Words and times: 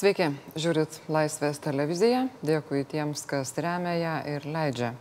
Sveiki, 0.00 0.30
žiūrit 0.56 0.94
Laisvės 1.12 1.58
televiziją. 1.60 2.22
Dėkui 2.40 2.86
tiems, 2.88 3.20
kas 3.28 3.50
remia 3.60 3.90
ją 3.98 4.12
ir 4.32 4.44
leidžia 4.48 4.94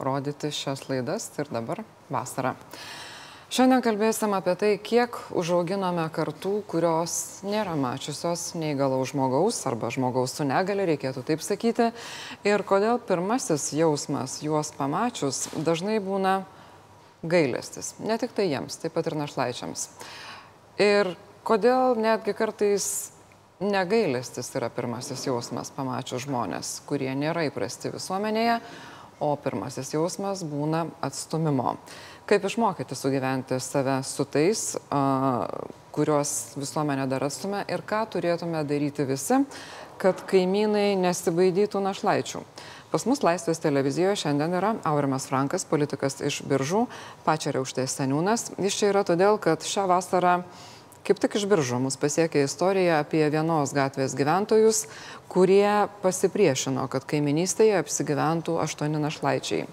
rodyti 0.00 0.48
šias 0.48 0.86
laidas 0.88 1.26
ir 1.36 1.50
dabar 1.52 1.82
vasara. 2.08 2.54
Šiandien 3.52 3.82
kalbėsim 3.84 4.32
apie 4.32 4.54
tai, 4.56 4.70
kiek 4.80 5.18
užauginame 5.36 6.06
kartų, 6.14 6.54
kurios 6.72 7.16
nėra 7.44 7.74
mačiusios 7.76 8.54
neįgalaus 8.56 9.10
žmogaus 9.12 9.58
arba 9.68 9.90
žmogaus 9.92 10.38
su 10.38 10.46
negali, 10.48 10.86
reikėtų 10.88 11.26
taip 11.28 11.44
sakyti, 11.44 11.90
ir 12.48 12.64
kodėl 12.64 12.96
pirmasis 12.96 13.74
jausmas 13.76 14.38
juos 14.46 14.72
pamačius 14.78 15.50
dažnai 15.52 15.98
būna 16.00 16.38
gailestis. 17.20 17.92
Ne 18.00 18.16
tik 18.16 18.32
tai 18.32 18.48
jiems, 18.54 18.80
taip 18.80 18.96
pat 18.96 19.12
ir 19.12 19.18
našlaičiams. 19.20 19.84
Ir 20.80 21.12
kodėl 21.44 22.00
netgi 22.00 22.32
kartais 22.40 22.88
negailestis 23.60 24.50
yra 24.58 24.68
pirmasis 24.72 25.26
jausmas 25.26 25.70
pamačius 25.72 26.26
žmonės, 26.26 26.80
kurie 26.88 27.12
nėra 27.16 27.46
įprasti 27.48 27.92
visuomenėje, 27.94 28.58
o 29.24 29.30
pirmasis 29.40 29.94
jausmas 29.94 30.44
būna 30.44 30.86
atstumimo. 31.04 31.76
Kaip 32.28 32.44
išmokyti 32.44 32.98
sugyventi 32.98 33.56
save 33.62 34.02
su 34.04 34.26
tais, 34.28 34.74
kuriuos 35.96 36.32
visuomenė 36.60 37.06
dar 37.08 37.24
atstumia 37.24 37.62
ir 37.72 37.84
ką 37.86 38.02
turėtume 38.12 38.60
daryti 38.68 39.06
visi, 39.08 39.40
kad 39.96 40.20
kaimynai 40.28 40.92
nesibaidytų 41.00 41.80
našlaičių. 41.80 42.42
Pas 42.92 43.06
mus 43.08 43.22
Laisvės 43.24 43.58
televizijoje 43.60 44.20
šiandien 44.20 44.52
yra 44.58 44.74
Aurimas 44.86 45.26
Frankas, 45.30 45.64
politikas 45.68 46.20
iš 46.24 46.42
Biržų, 46.46 46.84
pačia 47.24 47.54
Reukštės 47.56 47.96
seniūnas. 47.98 48.50
Jis 48.60 48.76
čia 48.78 48.92
yra 48.92 49.02
todėl, 49.08 49.40
kad 49.42 49.64
šią 49.64 49.88
vasarą 49.90 50.36
Kaip 51.06 51.20
tik 51.22 51.36
iš 51.38 51.44
biržų 51.46 51.78
mus 51.84 51.94
pasiekė 52.02 52.40
istorija 52.42 52.96
apie 52.98 53.20
vienos 53.30 53.70
gatvės 53.76 54.16
gyventojus, 54.18 54.88
kurie 55.30 55.86
pasipriešino, 56.02 56.88
kad 56.90 57.06
kaiminystėje 57.06 57.76
apsigyventų 57.78 58.56
aštuoni 58.64 58.98
našlaičiai. 59.04 59.68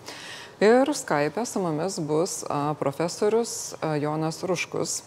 Ir 0.62 0.94
Skype 0.94 1.48
su 1.50 1.64
mumis 1.64 1.98
bus 1.98 2.44
profesorius 2.78 3.74
Jonas 4.04 4.44
Ruškus, 4.46 5.02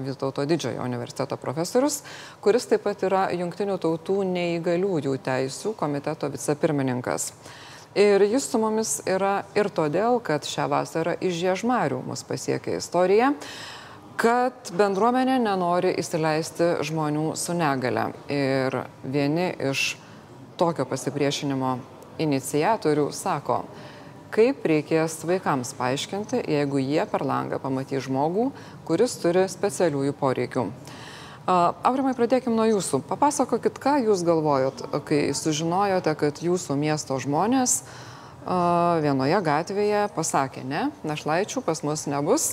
Vytauto 0.00 0.46
didžiojo 0.48 0.80
universiteto 0.80 1.36
profesorius, 1.36 2.00
kuris 2.40 2.64
taip 2.70 2.86
pat 2.88 3.02
yra 3.04 3.26
Junktinių 3.36 3.76
tautų 3.76 4.22
neįgaliųjų 4.24 5.18
teisų 5.20 5.74
komiteto 5.76 6.30
vicepirmininkas. 6.32 7.34
Ir 7.92 8.24
jis 8.24 8.46
su 8.48 8.60
mumis 8.62 9.02
yra 9.04 9.42
ir 9.52 9.68
todėl, 9.68 10.22
kad 10.24 10.48
šią 10.48 10.70
vasarą 10.72 11.18
iš 11.20 11.36
Žiežmarių 11.42 12.00
mus 12.08 12.24
pasiekė 12.24 12.78
istorija, 12.80 13.34
kad 14.18 14.72
bendruomenė 14.74 15.36
nenori 15.38 15.92
įsileisti 16.00 16.72
žmonių 16.86 17.36
su 17.38 17.54
negale. 17.54 18.08
Ir 18.32 18.74
vieni 19.06 19.52
iš 19.70 19.92
tokio 20.58 20.86
pasipriešinimo 20.90 21.76
inicijatorių 22.18 23.06
sako, 23.14 23.60
kaip 24.34 24.66
reikės 24.66 25.20
vaikams 25.22 25.70
paaiškinti, 25.78 26.42
jeigu 26.50 26.82
jie 26.82 27.04
per 27.08 27.22
langą 27.24 27.60
pamatys 27.62 28.08
žmogų, 28.08 28.50
kuris 28.88 29.14
turi 29.22 29.46
specialiųjų 29.48 30.16
poreikių. 30.18 30.66
Aurimai, 31.48 32.12
pradėkime 32.18 32.58
nuo 32.58 32.66
jūsų. 32.68 33.00
Papasakokit, 33.08 33.78
ką 33.80 33.94
jūs 34.10 34.26
galvojot, 34.26 34.82
kai 35.08 35.30
sužinojote, 35.32 36.12
kad 36.18 36.42
jūsų 36.44 36.76
miesto 36.76 37.16
žmonės 37.22 37.78
vienoje 39.04 39.38
gatvėje 39.46 40.02
pasakė, 40.16 40.66
ne, 40.66 40.82
našlaičių 41.08 41.62
pas 41.64 41.80
mus 41.86 42.04
nebus, 42.10 42.50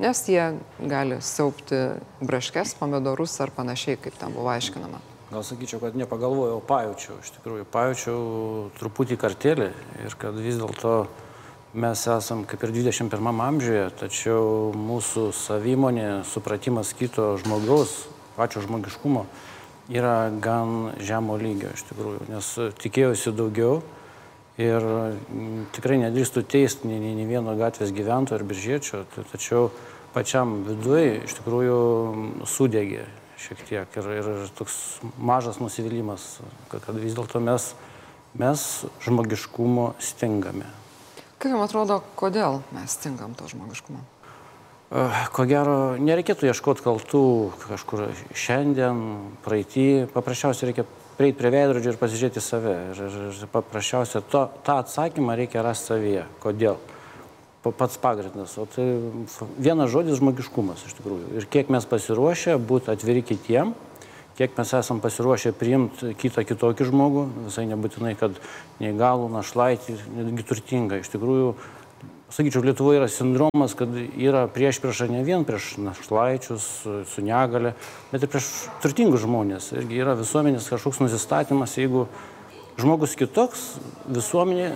nes 0.00 0.24
jie 0.28 0.44
gali 0.80 1.20
saupti 1.20 1.78
braškes, 2.24 2.74
pomidorus 2.80 3.36
ar 3.44 3.52
panašiai, 3.54 3.98
kaip 4.00 4.16
ten 4.20 4.32
buvo 4.36 4.48
aiškinama. 4.52 5.00
Gal 5.30 5.44
sakyčiau, 5.46 5.78
kad 5.78 5.94
nepagalvojau, 5.94 6.58
pajaučiau, 6.66 7.20
iš 7.22 7.34
tikrųjų, 7.36 7.66
pajaučiau 7.70 8.22
truputį 8.80 9.20
kartelį 9.20 9.68
ir 10.02 10.16
kad 10.18 10.34
vis 10.40 10.58
dėlto 10.58 10.94
mes 11.78 12.02
esam 12.10 12.42
kaip 12.50 12.64
ir 12.66 12.72
21 12.74 13.44
amžiuje, 13.44 13.84
tačiau 14.00 14.72
mūsų 14.74 15.28
savimonė, 15.36 16.24
supratimas 16.26 16.90
kito 16.98 17.36
žmogaus, 17.44 18.08
pačio 18.34 18.64
žmogiškumo 18.64 19.28
yra 19.90 20.30
gan 20.42 20.92
žemo 21.02 21.36
lygio 21.38 21.70
iš 21.74 21.86
tikrųjų, 21.90 22.26
nes 22.30 22.50
tikėjausi 22.82 23.34
daugiau 23.34 23.80
ir 24.60 24.84
tikrai 25.74 25.98
nedrįstų 26.02 26.44
teisti 26.50 26.90
nei, 26.90 26.98
nei, 27.14 27.26
vieno 27.26 27.54
gatvės 27.58 27.94
gyventojo 27.94 28.38
ar 28.38 28.46
biržėčio, 28.46 29.04
tačiau 29.32 29.70
pačiam 30.14 30.60
viduje 30.66 31.20
iš 31.24 31.38
tikrųjų 31.38 31.80
sudegė 32.48 33.06
šiek 33.40 33.62
tiek 33.68 33.96
ir, 33.96 34.10
ir 34.20 34.28
toks 34.58 34.74
mažas 35.16 35.60
nusivylimas, 35.62 36.38
kad, 36.68 36.84
kad 36.84 36.98
vis 37.00 37.16
dėlto 37.16 37.40
mes, 37.42 37.72
mes 38.36 38.66
žmogiškumo 39.04 39.94
stingame. 40.02 40.68
Kaip 41.40 41.54
jums 41.54 41.70
atrodo, 41.70 42.02
kodėl 42.20 42.60
mes 42.76 42.96
stingam 42.98 43.32
to 43.38 43.48
žmogiškumo? 43.48 44.02
Ko 45.30 45.44
gero, 45.46 45.94
nereikėtų 46.02 46.48
ieškoti 46.50 46.82
kaltų 46.82 47.24
kažkur 47.62 48.08
šiandien, 48.34 49.04
praeitį, 49.44 50.10
paprasčiausiai 50.10 50.72
reikia 50.72 50.84
prieiti 51.20 51.38
prie 51.38 51.52
veidrodžio 51.54 51.92
ir 51.94 52.00
pasižiūrėti 52.00 52.42
save. 52.42 52.74
Ir, 52.90 53.02
ir, 53.06 53.18
ir 53.30 53.50
paprasčiausiai 53.52 54.24
to, 54.32 54.46
tą 54.66 54.80
atsakymą 54.82 55.36
reikia 55.38 55.62
rasti 55.64 55.92
savyje. 55.92 56.24
Kodėl? 56.42 56.80
Pats 57.62 57.98
pagrindas. 58.00 58.56
O 58.58 58.64
tai 58.64 58.86
vienas 59.60 59.92
žodis 59.92 60.18
žmogiškumas 60.20 60.86
iš 60.88 60.96
tikrųjų. 60.98 61.34
Ir 61.36 61.46
kiek 61.52 61.72
mes 61.72 61.84
pasiruošę 61.88 62.56
būti 62.56 62.92
atviri 62.92 63.22
kitiem, 63.26 63.74
kiek 64.40 64.56
mes 64.56 64.72
esam 64.78 65.02
pasiruošę 65.04 65.52
priimti 65.52 66.14
kitą 66.16 66.46
kitokį 66.48 66.88
žmogų, 66.88 67.26
visai 67.50 67.66
nebūtinai, 67.68 68.14
kad 68.16 68.38
neįgalų, 68.80 69.28
našlaitį, 69.34 69.98
netgi 70.16 70.46
turtingą. 70.48 71.02
Iš 71.02 71.12
tikrųjų, 71.12 71.50
sakyčiau, 72.32 72.64
Lietuvoje 72.64 73.02
yra 73.02 73.10
sindromas, 73.12 73.76
kad 73.76 73.92
yra 73.92 74.46
prieš 74.48 74.80
priešą 74.80 75.10
ne 75.12 75.20
vien 75.26 75.44
prieš 75.44 75.74
našlaičius 75.84 76.70
su 77.12 77.26
negale, 77.26 77.74
bet 78.14 78.24
ir 78.24 78.32
prieš 78.32 78.48
turtingus 78.80 79.26
žmonės. 79.26 79.74
Irgi 79.76 80.00
yra 80.00 80.16
visuomenės 80.16 80.70
kažkoks 80.72 81.02
nusistatymas, 81.04 81.76
jeigu 81.76 82.06
žmogus 82.80 83.18
kitoks, 83.20 83.74
visuomenė 84.08 84.72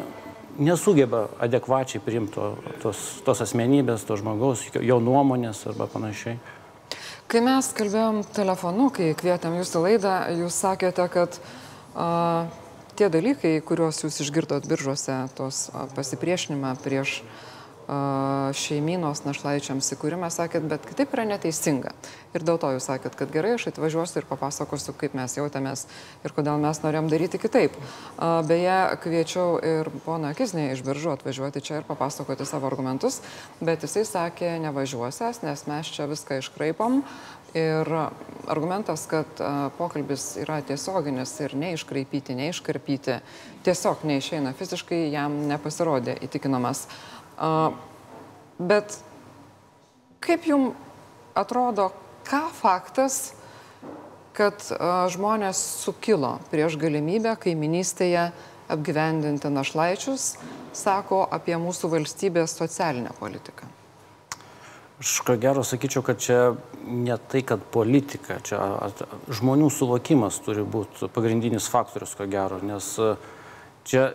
nesugeba 0.58 1.28
adekvačiai 1.42 2.02
priimti 2.04 2.34
to, 2.36 2.50
tos, 2.82 3.00
tos 3.26 3.42
asmenybės, 3.44 4.06
to 4.06 4.18
žmogaus, 4.20 4.66
jo 4.74 4.98
nuomonės 5.02 5.64
arba 5.70 5.88
panašiai. 5.90 6.38
Kai 7.30 7.40
mes 7.42 7.70
kalbėjom 7.74 8.20
telefonu, 8.36 8.90
kai 8.94 9.12
kvietėm 9.18 9.56
jūsų 9.58 9.82
laidą, 9.86 10.12
jūs 10.44 10.58
sakėte, 10.60 11.06
kad 11.10 11.38
a, 11.96 12.46
tie 12.98 13.08
dalykai, 13.10 13.56
kuriuos 13.64 14.04
jūs 14.04 14.20
išgirdot 14.26 14.68
biržuose, 14.70 15.16
tos 15.38 15.66
a, 15.72 15.88
pasipriešinimą 15.96 16.76
prieš 16.84 17.22
šeiminos 18.56 19.24
našlaičiams 19.26 19.90
įkūrimą, 19.96 20.30
sakėt, 20.32 20.64
bet 20.70 20.86
kitaip 20.88 21.12
yra 21.16 21.26
neteisinga. 21.28 21.92
Ir 22.34 22.46
dėl 22.46 22.58
to 22.58 22.72
jūs 22.74 22.88
sakėt, 22.88 23.14
kad 23.18 23.30
gerai, 23.34 23.54
aš 23.58 23.68
atvažiuosiu 23.70 24.22
ir 24.22 24.28
papasakosiu, 24.30 24.94
kaip 24.98 25.14
mes 25.14 25.36
jautėmės 25.36 25.84
ir 26.24 26.34
kodėl 26.34 26.58
mes 26.62 26.80
norėjom 26.82 27.10
daryti 27.12 27.40
kitaip. 27.42 27.76
Beje, 28.48 28.78
kviečiau 29.04 29.60
ir 29.62 29.92
poną 30.06 30.32
Kiznį 30.34 30.70
iš 30.72 30.82
biržų 30.86 31.14
atvažiuoti 31.18 31.62
čia 31.64 31.78
ir 31.82 31.86
papasakoti 31.88 32.48
savo 32.48 32.70
argumentus, 32.70 33.20
bet 33.60 33.86
jisai 33.86 34.02
sakė, 34.08 34.56
nevažiuosias, 34.64 35.44
nes 35.44 35.66
mes 35.70 35.94
čia 35.94 36.10
viską 36.10 36.42
iškraipom. 36.42 37.02
Ir 37.54 37.86
argumentas, 38.50 39.04
kad 39.06 39.38
pokalbis 39.78 40.32
yra 40.42 40.56
tiesioginis 40.66 41.36
ir 41.44 41.52
neiškraipyti, 41.54 42.34
neiškarpyti, 42.34 43.20
tiesiog 43.62 44.02
neišeina 44.10 44.50
fiziškai, 44.58 45.04
jam 45.14 45.36
nepasirodė 45.46 46.16
įtikinamas. 46.26 46.88
Bet 48.58 48.98
kaip 50.24 50.46
jums 50.48 50.74
atrodo, 51.34 51.90
ką 52.28 52.46
faktas, 52.54 53.34
kad 54.34 54.62
žmonės 55.14 55.58
sukilo 55.84 56.38
prieš 56.50 56.78
galimybę 56.80 57.36
kaiminystėje 57.42 58.28
apgyvendinti 58.72 59.50
našlaičius, 59.52 60.34
sako 60.74 61.22
apie 61.30 61.56
mūsų 61.60 61.90
valstybės 61.92 62.56
socialinę 62.58 63.12
politiką? 63.18 63.68
Aš 65.02 65.18
ko 65.26 65.34
gero 65.36 65.64
sakyčiau, 65.66 66.04
kad 66.06 66.22
čia 66.22 66.54
ne 66.86 67.16
tai, 67.28 67.42
kad 67.46 67.62
politika, 67.74 68.38
čia 68.46 68.62
žmonių 69.28 69.68
suvokimas 69.74 70.38
turi 70.46 70.62
būti 70.62 71.10
pagrindinis 71.12 71.66
faktorius, 71.70 72.14
ko 72.16 72.26
gero, 72.30 72.60
nes 72.62 72.94
čia 73.84 74.12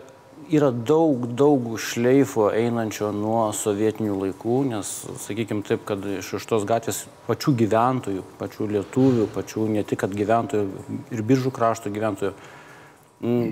yra 0.50 0.70
daug, 0.72 1.26
daug 1.38 1.74
šleifo 1.82 2.50
einančio 2.56 3.12
nuo 3.16 3.50
sovietinių 3.56 4.16
laikų, 4.24 4.60
nes, 4.72 4.92
sakykime 5.26 5.66
taip, 5.68 5.84
kad 5.88 6.06
iš, 6.20 6.34
iš 6.40 6.48
tos 6.50 6.66
gatvės 6.70 7.04
pačių 7.28 7.56
gyventojų, 7.64 8.24
pačių 8.40 8.70
lietuvių, 8.76 9.28
pačių 9.36 9.68
ne 9.76 9.84
tik 9.88 10.08
gyventojų 10.14 10.96
ir 11.14 11.26
biržų 11.32 11.54
krašto 11.56 11.94
gyventojų, 11.94 12.34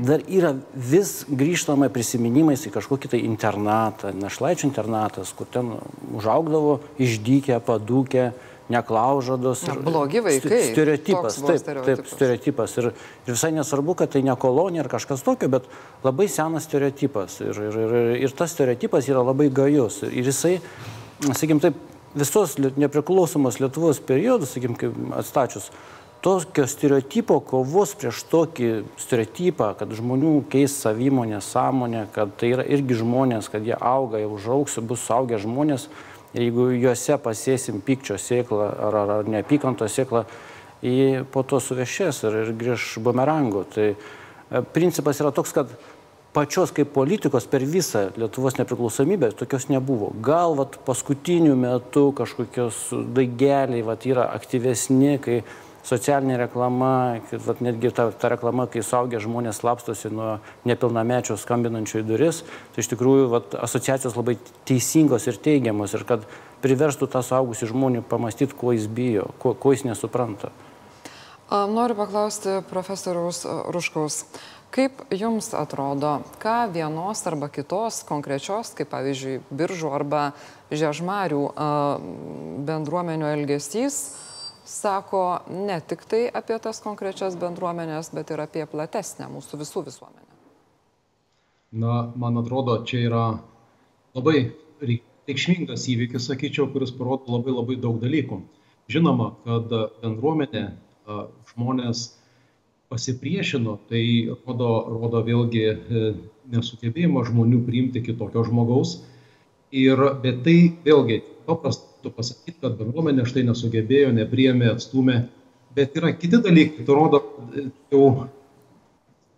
dar 0.07 0.23
yra 0.31 0.53
vis 0.73 1.25
grįžtama 1.27 1.89
prisiminimais 1.91 2.63
į 2.69 2.71
kažkokį 2.77 3.11
tai 3.11 3.23
internatą, 3.27 4.13
našlaičių 4.15 4.69
internatas, 4.69 5.33
kur 5.35 5.49
ten 5.51 5.73
užaugdavo 6.15 6.79
išdykę, 7.03 7.59
padūkę, 7.67 8.31
neklaužados. 8.69 9.63
Na, 9.67 9.75
blogi 9.83 10.21
vaikai. 10.23 10.61
Stereotipas, 10.71 11.39
taip, 11.39 11.59
stereotipas. 11.61 11.85
taip, 11.85 12.11
stereotipas. 12.11 12.77
Ir, 12.81 12.89
ir 13.27 13.33
visai 13.33 13.51
nesvarbu, 13.55 13.97
kad 14.01 14.13
tai 14.15 14.23
ne 14.27 14.35
kolonija 14.39 14.85
ar 14.85 14.91
kažkas 14.91 15.23
tokio, 15.25 15.49
bet 15.57 15.67
labai 16.03 16.27
senas 16.31 16.67
stereotipas. 16.67 17.39
Ir, 17.45 17.61
ir, 17.69 17.81
ir, 17.83 18.15
ir 18.27 18.37
tas 18.37 18.55
stereotipas 18.55 19.07
yra 19.11 19.23
labai 19.25 19.49
gajus. 19.53 20.01
Ir 20.11 20.27
jisai, 20.27 20.57
sakykim, 21.29 21.63
taip, 21.63 21.79
visos 22.17 22.57
nepriklausomos 22.57 23.61
Lietuvos 23.61 24.01
periodus, 24.03 24.55
sakykim, 24.55 25.13
atstačius, 25.15 25.71
tokio 26.21 26.65
stereotipo 26.67 27.37
kovos 27.45 27.93
prieš 27.95 28.23
tokį 28.31 28.69
stereotipą, 28.99 29.71
kad 29.79 29.91
žmonių 29.95 30.41
keis 30.51 30.75
savimonę, 30.81 31.39
sąmonę, 31.45 32.07
kad 32.15 32.33
tai 32.39 32.51
yra 32.55 32.65
irgi 32.65 32.97
žmonės, 32.99 33.51
kad 33.53 33.65
jie 33.65 33.77
auga, 33.77 34.19
jau 34.23 34.33
užaugs, 34.35 34.79
bus 34.89 35.05
suaugę 35.05 35.39
žmonės, 35.39 35.87
ir 36.37 36.45
jeigu 36.45 36.69
juose 36.77 37.17
pasėsim 37.21 37.81
pykčio 37.85 38.17
sėklą 38.21 38.69
ar, 38.69 38.95
ar, 39.01 39.13
ar 39.19 39.29
neapykanto 39.29 39.87
sėklą, 39.89 40.23
jį 40.85 41.25
po 41.33 41.43
to 41.47 41.59
suvešės 41.63 42.23
ir, 42.27 42.41
ir 42.43 42.55
grįž 42.57 42.97
bumerangu. 43.03 43.65
Tai 43.73 43.87
e, 43.93 43.97
principas 44.73 45.21
yra 45.23 45.33
toks, 45.33 45.55
kad 45.57 45.73
pačios 46.37 46.73
kaip 46.75 46.91
politikos 46.93 47.47
per 47.49 47.65
visą 47.65 48.11
Lietuvos 48.17 48.59
nepriklausomybę 48.59 49.31
tokios 49.39 49.69
nebuvo. 49.73 50.11
Gal 50.21 50.53
vat, 50.59 50.77
paskutiniu 50.85 51.55
metu 51.57 52.11
kažkokios 52.17 52.91
daigeliai 53.17 53.81
vat, 53.87 54.05
yra 54.05 54.29
aktyvesni, 54.37 55.17
kai 55.23 55.41
socialinė 55.87 56.37
reklama, 56.41 57.19
kad 57.29 57.61
netgi 57.63 57.91
ta, 57.95 58.09
ta 58.11 58.31
reklama, 58.33 58.67
kai 58.71 58.83
saugia 58.83 59.21
žmonės 59.23 59.61
slapstosi 59.61 60.11
nuo 60.11 60.37
nepilnamečio 60.67 61.37
skambinančių 61.39 62.01
į 62.01 62.05
duris, 62.07 62.43
tai 62.75 62.83
iš 62.83 62.91
tikrųjų 62.91 63.29
vat, 63.31 63.55
asociacijos 63.67 64.17
labai 64.19 64.35
teisingos 64.67 65.29
ir 65.29 65.39
teigiamos 65.39 65.95
ir 65.95 66.03
kad 66.09 66.27
priverstų 66.63 67.07
tą 67.13 67.23
saugusi 67.23 67.69
žmonių 67.69 68.03
pamastyti, 68.09 68.57
ko 68.57 68.75
jis 68.75 68.89
bijo, 68.91 69.29
ko, 69.41 69.53
ko 69.55 69.75
jis 69.75 69.85
nesupranta. 69.87 70.51
Noriu 71.47 71.95
paklausti 71.95 72.59
profesoriaus 72.67 73.45
Ruškaus. 73.71 74.25
Kaip 74.67 74.99
jums 75.15 75.53
atrodo, 75.55 76.17
ką 76.43 76.65
vienos 76.73 77.21
arba 77.29 77.47
kitos 77.47 78.01
konkrečios, 78.03 78.73
kaip 78.75 78.89
pavyzdžiui, 78.91 79.37
biržų 79.55 79.93
arba 79.95 80.23
žiežmarių 80.75 81.39
bendruomenio 82.67 83.31
elgesys 83.31 84.01
sako 84.67 85.39
ne 85.49 85.79
tik 85.87 86.03
tai 86.09 86.25
apie 86.27 86.57
tas 86.59 86.81
konkrečias 86.83 87.37
bendruomenės, 87.39 88.11
bet 88.15 88.33
ir 88.35 88.43
apie 88.43 88.65
platesnę 88.69 89.29
mūsų 89.31 89.61
visų 89.63 89.85
visuomenę? 89.87 90.25
Na, 91.77 92.11
man 92.15 92.39
atrodo, 92.39 92.81
čia 92.87 93.01
yra 93.07 93.23
labai 94.15 94.51
reikšmingas 94.79 95.87
įvykis, 95.91 96.27
sakyčiau, 96.29 96.69
kuris 96.71 96.93
parodo 96.95 97.35
labai 97.35 97.55
labai 97.55 97.79
daug 97.83 97.99
dalykų. 98.03 98.41
Žinoma, 98.91 99.33
kad 99.43 99.73
bendruomenė, 100.03 100.63
žmonės 101.51 102.05
pasipriešino, 102.91 103.77
tai 103.89 104.03
rodo, 104.47 104.69
rodo 104.87 105.21
vėlgi 105.27 105.63
e, 105.67 106.03
nesugebėjimo 106.53 107.23
žmonių 107.27 107.59
priimti 107.67 108.03
kitokio 108.05 108.45
žmogaus. 108.47 109.01
Ir, 109.75 109.99
bet 110.23 110.39
tai 110.45 110.55
vėlgi 110.85 111.19
paprasta 112.03 112.35
pasakyti, 112.37 112.57
kad 112.61 112.77
bendruomenė 112.79 113.25
štai 113.27 113.43
nesugebėjo, 113.47 114.13
nepriemė, 114.15 114.71
atstumė. 114.73 115.17
Bet 115.75 115.97
yra 115.97 116.13
kiti 116.13 116.39
dalykai, 116.41 116.85
tai 116.85 116.95
rodo, 116.95 117.21
jau 117.91 118.27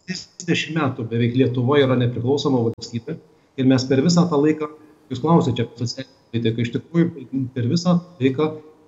30 0.09 0.75
metų 0.77 1.06
beveik 1.09 1.35
Lietuva 1.38 1.79
yra 1.81 1.97
nepriklausoma 2.00 2.61
valstybė 2.67 3.17
ir 3.59 3.67
mes 3.67 3.83
per 3.89 4.01
visą 4.06 4.25
tą 4.29 4.39
laiką, 4.39 4.69
jūs 5.11 5.21
klausėte 5.23 5.65
apie 5.65 5.83
socialinę 5.83 6.15
politiką, 6.31 6.63
iš 6.63 6.71
tikrųjų 6.77 7.44
per 7.56 7.67
visą 7.69 7.97
laiką 8.21 8.47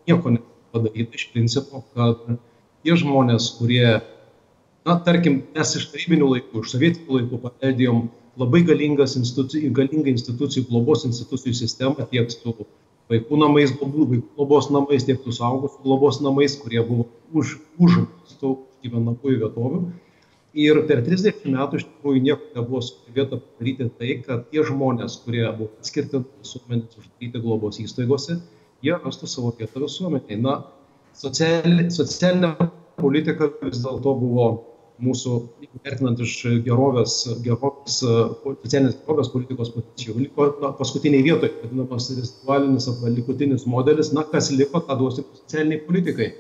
nieko 0.10 0.34
nepadaryta 0.38 1.20
iš 1.20 1.28
principo, 1.34 1.84
kad 1.96 2.24
tie 2.86 2.96
žmonės, 2.98 3.52
kurie, 3.58 4.00
na, 4.88 4.98
tarkim, 5.06 5.42
mes 5.56 5.76
iš 5.78 5.90
tarybinių 5.94 6.32
laikų, 6.36 6.64
iš 6.64 6.76
sovietinių 6.76 7.20
laikų 7.20 7.42
paveldėjom 7.46 8.06
labai 8.42 8.64
galingas 8.66 9.18
institucijų, 9.20 9.74
galingą 9.76 10.14
institucijų, 10.14 10.70
globos 10.70 11.04
institucijų 11.10 11.58
sistemą 11.58 12.08
tiek 12.12 12.32
su 12.32 12.56
vaikų 13.10 13.40
namais, 13.42 13.74
vaikų 13.80 14.22
globos 14.36 14.70
namais, 14.74 15.06
tiek 15.08 15.22
su 15.24 15.34
suaugusių 15.36 15.82
globos 15.86 16.22
namais, 16.22 16.58
kurie 16.62 16.82
buvo 16.86 17.08
už, 17.34 17.58
už 17.82 18.00
tų 18.42 18.56
gyvenamųjų 18.84 19.42
vietovių. 19.46 19.82
Ir 20.62 20.82
per 20.88 21.00
30 21.06 21.46
metų 21.48 21.80
iš 21.80 21.86
tikrųjų 21.88 22.22
nieko 22.26 22.50
nebuvo 22.58 22.82
sugebėta 22.84 23.38
padaryti 23.40 23.88
tai, 23.96 24.16
kad 24.26 24.50
tie 24.52 24.66
žmonės, 24.68 25.22
kurie 25.24 25.46
buvo 25.48 25.70
atskirti 25.80 26.20
visuomenės 26.42 26.98
uždaryti 27.00 27.44
globos 27.46 27.80
įstaigose, 27.80 28.42
jie 28.84 28.98
rastų 28.98 29.30
savo 29.32 29.54
vietą 29.56 29.86
visuomeniai. 29.86 30.42
Na, 30.44 30.58
socialinė, 31.16 31.88
socialinė 31.96 32.52
politika 33.00 33.48
vis 33.62 33.80
dėlto 33.80 34.18
buvo 34.20 34.50
mūsų, 35.02 35.34
vertinant 35.86 36.20
iš 36.22 36.36
gerovės, 36.66 37.16
gerovės 37.46 37.98
socialinės 38.04 39.00
gerovės 39.02 39.32
politikos 39.34 39.72
pozicijų, 39.74 40.18
liko 40.26 40.48
na, 40.62 40.72
paskutiniai 40.78 41.26
vietoje, 41.26 41.56
vadinamas 41.64 42.10
ritualinis 42.14 42.88
arba 42.92 43.12
likutinis 43.16 43.68
modelis, 43.70 44.12
na, 44.16 44.26
kas 44.32 44.52
liko, 44.54 44.84
tą 44.86 44.98
duosim 45.00 45.28
socialiniai 45.42 45.82
politikai. 45.88 46.32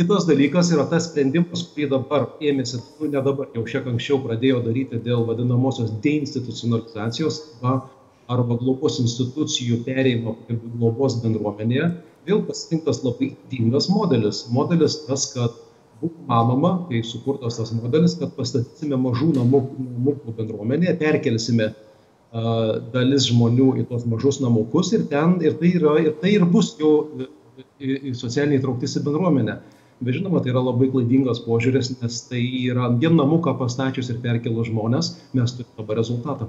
Kitas 0.00 0.24
dalykas 0.24 0.70
yra 0.72 0.86
tas 0.88 1.10
sprendimas, 1.10 1.66
kurį 1.74 1.90
dabar 1.90 2.30
ėmėsi, 2.40 2.78
nu, 3.00 3.10
ne 3.12 3.20
dabar, 3.26 3.50
jau 3.56 3.64
šiek 3.68 3.90
anksčiau 3.90 4.22
pradėjo 4.22 4.62
daryti 4.64 5.00
dėl 5.04 5.26
vadinamosios 5.28 5.90
deinstitucionalizacijos 6.06 7.42
arba, 7.58 7.90
arba 8.32 8.56
globos 8.62 8.96
institucijų 9.02 9.82
perėjimo 9.84 10.38
globos 10.78 11.18
bendruomenėje. 11.20 11.90
Vėl 12.24 12.40
pasirinktas 12.46 13.02
labai 13.04 13.34
ydingas 13.34 13.90
modelis. 13.92 14.46
Modelis 14.54 14.96
tas, 15.08 15.26
kad 15.34 15.58
manoma, 16.28 16.74
kai 16.88 17.02
sukurtas 17.06 17.58
tas 17.60 17.72
modelis, 17.76 18.16
kad 18.20 18.34
pastatysime 18.36 18.98
mažų 19.00 19.32
namukų, 19.38 19.86
namukų 19.86 20.34
bendruomenėje, 20.40 20.96
perkelsime 21.00 21.68
uh, 21.70 21.82
dalis 22.94 23.28
žmonių 23.28 23.68
į 23.82 23.86
tos 23.90 24.06
mažus 24.08 24.40
namukus 24.40 24.92
ir 24.96 25.06
ten, 25.10 25.36
ir 25.44 25.58
tai, 25.60 25.74
yra, 25.76 25.98
ir 26.00 26.16
tai 26.22 26.34
ir 26.38 26.48
bus 26.48 26.72
jau 26.80 26.94
socialiniai 28.16 28.62
trauktis 28.62 28.96
į 28.96 29.04
bendruomenę. 29.06 29.60
Bet 30.02 30.16
žinoma, 30.18 30.40
tai 30.42 30.50
yra 30.50 30.62
labai 30.64 30.88
klaidingas 30.90 31.44
požiūris, 31.44 31.92
nes 32.00 32.16
tai 32.26 32.40
yra 32.42 32.88
vien 32.90 33.14
namuką 33.14 33.54
pastačius 33.60 34.10
ir 34.10 34.18
perkelus 34.24 34.70
žmonės, 34.70 35.12
mes 35.36 35.54
turime 35.54 35.76
dabar 35.78 36.00
rezultatą. 36.00 36.48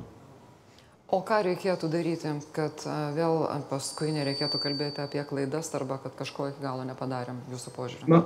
O 1.13 1.19
ką 1.21 1.43
reikėtų 1.45 1.91
daryti, 1.93 2.31
kad 2.55 2.81
vėl 3.13 3.43
paskui 3.69 4.09
nereikėtų 4.15 4.57
kalbėti 4.63 5.03
apie 5.03 5.21
klaidas 5.29 5.69
arba 5.77 5.99
kad 6.01 6.15
kažko 6.17 6.47
iki 6.49 6.63
galo 6.63 6.87
nepadarėm 6.87 7.43
jūsų 7.53 7.75
požiūrį? 7.75 8.09
Na, 8.09 8.23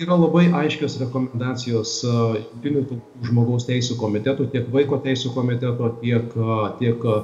yra 0.00 0.16
labai 0.16 0.46
aiškios 0.62 0.96
rekomendacijos 1.02 1.94
e, 2.04 2.12
Junktinių 2.40 2.82
tautų 2.88 3.28
žmogaus 3.28 3.66
teisų 3.68 3.98
komiteto, 4.00 4.46
tiek 4.52 4.68
vaiko 4.72 4.98
teisų 5.04 5.32
komiteto, 5.36 5.92
tiek, 6.00 6.32
e, 6.32 6.58
tiek 6.80 7.04
e, 7.04 7.16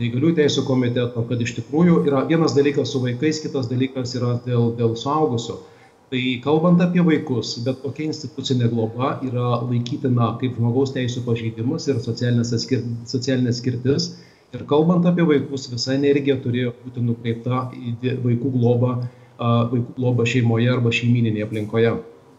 neįgalių 0.00 0.32
teisų 0.40 0.64
komiteto, 0.68 1.24
kad 1.28 1.42
iš 1.42 1.56
tikrųjų 1.60 2.02
yra 2.08 2.24
vienas 2.28 2.56
dalykas 2.56 2.92
su 2.92 3.00
vaikais, 3.04 3.40
kitas 3.44 3.68
dalykas 3.72 4.14
yra 4.18 4.36
dėl, 4.46 4.70
dėl 4.78 4.96
suaugusių. 5.00 5.58
Tai 6.06 6.22
kalbant 6.44 6.80
apie 6.84 7.02
vaikus, 7.02 7.56
bet 7.66 7.80
kokia 7.82 8.06
institucinė 8.12 8.68
globa 8.70 9.16
yra 9.26 9.56
laikytina 9.64 10.36
kaip 10.40 10.54
žmogaus 10.54 10.94
teisų 10.94 11.24
pažeidimas 11.26 11.88
ir 11.90 11.98
socialinės 11.98 13.58
skirtis. 13.58 14.12
Ir 14.54 14.62
kalbant 14.70 15.08
apie 15.10 15.26
vaikus, 15.26 15.66
visa 15.72 15.96
energija 15.96 16.36
turėjo 16.38 16.76
būti 16.84 17.02
nukreipta 17.02 17.64
į 17.74 18.14
vaikų 18.22 18.52
globą, 18.54 18.92
vaikų 19.38 19.96
globą 19.96 20.26
šeimoje 20.28 20.70
arba 20.72 20.92
šeimininėje 20.94 21.48
aplinkoje 21.48 21.96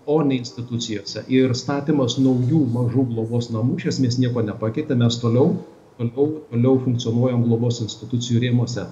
o 0.07 0.23
ne 0.23 0.37
institucijose. 0.39 1.25
Ir 1.37 1.51
statymas 1.59 2.15
naujų 2.23 2.61
mažų 2.71 3.03
globos 3.09 3.49
namų 3.51 3.75
iš 3.81 3.89
esmės 3.91 4.15
nieko 4.23 4.43
nepakeitė, 4.49 4.95
mes 5.01 5.19
toliau, 5.19 5.57
toliau, 5.99 6.27
toliau 6.51 6.79
funkcionuojam 6.85 7.43
globos 7.43 7.81
institucijų 7.83 8.45
rėmose. 8.45 8.85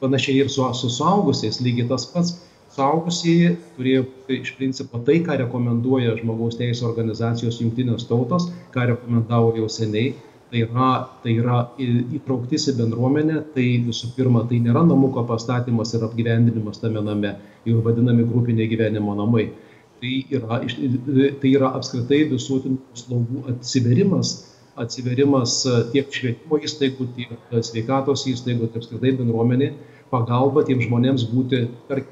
Panašiai 0.00 0.44
ir 0.44 0.48
su, 0.54 0.64
su 0.80 0.88
suaugusiais 0.94 1.60
lygiai 1.64 1.90
tas 1.92 2.08
pats. 2.14 2.38
Suaugusieji 2.78 3.54
turėjo 3.76 4.06
iš 4.38 4.54
principo 4.56 5.00
tai, 5.04 5.18
ką 5.26 5.36
rekomenduoja 5.40 6.16
žmogaus 6.20 6.56
teisų 6.60 6.86
organizacijos 6.88 7.60
jungtinės 7.60 8.08
tautos, 8.08 8.48
ką 8.72 8.84
rekomendavo 8.92 9.54
jau 9.56 9.68
seniai, 9.72 10.12
tai 10.48 10.64
yra, 10.64 10.90
tai 11.22 11.34
yra 11.42 11.62
įtrauktis 11.78 12.70
į 12.72 12.76
bendruomenę, 12.80 13.42
tai 13.54 13.66
visų 13.84 14.14
pirma, 14.16 14.46
tai 14.48 14.62
nėra 14.64 14.84
namuko 14.88 15.26
pastatymas 15.28 15.92
ir 15.94 16.06
apgyvendinimas 16.08 16.80
tame 16.82 17.02
name, 17.04 17.34
jau 17.68 17.82
vadinami 17.84 18.24
grupiniai 18.28 18.70
gyvenimo 18.70 19.16
namai 19.18 19.50
tai 20.00 20.26
yra, 20.30 20.60
tai 21.40 21.50
yra 21.56 21.72
apskritai 21.78 22.22
visuotinių 22.30 22.78
paslaugų 22.92 23.42
atsiverimas, 23.52 24.32
atsiverimas 24.78 25.60
tiek 25.92 26.10
švietimo 26.14 26.60
įstaigų, 26.62 27.08
tiek 27.16 27.64
sveikatos 27.66 28.26
įstaigų, 28.30 28.68
tiek 28.68 28.82
apskritai 28.82 29.14
bendruomenė, 29.18 29.72
pagalba 30.12 30.64
tiems 30.68 30.86
žmonėms 30.86 31.26
būti, 31.32 31.64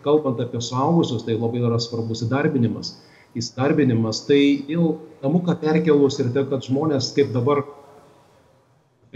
kalbant 0.04 0.42
apie 0.42 0.60
suaugusius, 0.60 1.24
tai 1.26 1.38
labai 1.38 1.62
yra 1.64 1.78
svarbus 1.80 2.24
įdarbinimas. 2.26 2.96
Įsidarbinimas, 3.36 4.22
tai 4.28 4.40
vėl 4.68 4.96
namuką 5.22 5.58
perkelus 5.60 6.18
ir 6.22 6.32
tai, 6.34 6.46
kad 6.50 6.64
žmonės 6.66 7.12
kaip 7.16 7.34
dabar 7.34 7.62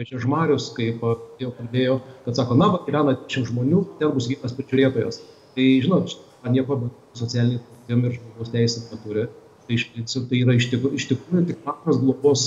apie 0.01 0.23
Žemarius, 0.23 0.71
kaip 0.77 1.05
jau 1.43 1.53
kalbėjau, 1.59 2.01
kad 2.25 2.41
sako, 2.41 2.57
na, 2.57 2.73
gyvena 2.87 3.19
10 3.21 3.51
žmonių, 3.53 3.85
ten 4.01 4.15
bus 4.17 4.31
vienas 4.31 4.57
prižiūrėtojas 4.57 5.21
Tai 5.55 5.67
žinot, 5.83 6.15
man 6.45 6.55
nieko 6.55 6.77
socialiniai 7.19 7.61
teisėm 7.61 8.05
ir 8.07 8.17
žmogaus 8.17 8.53
teisėm 8.55 8.85
neturi. 8.93 9.25
Tai 9.67 9.77
iš 9.77 9.87
principo 9.93 10.29
tai 10.31 10.43
yra 10.45 10.57
iš 10.57 10.69
tikrųjų, 10.71 10.99
tikrųjų 11.11 11.47
tik 11.49 11.71
antras 11.73 11.99
globos 12.03 12.45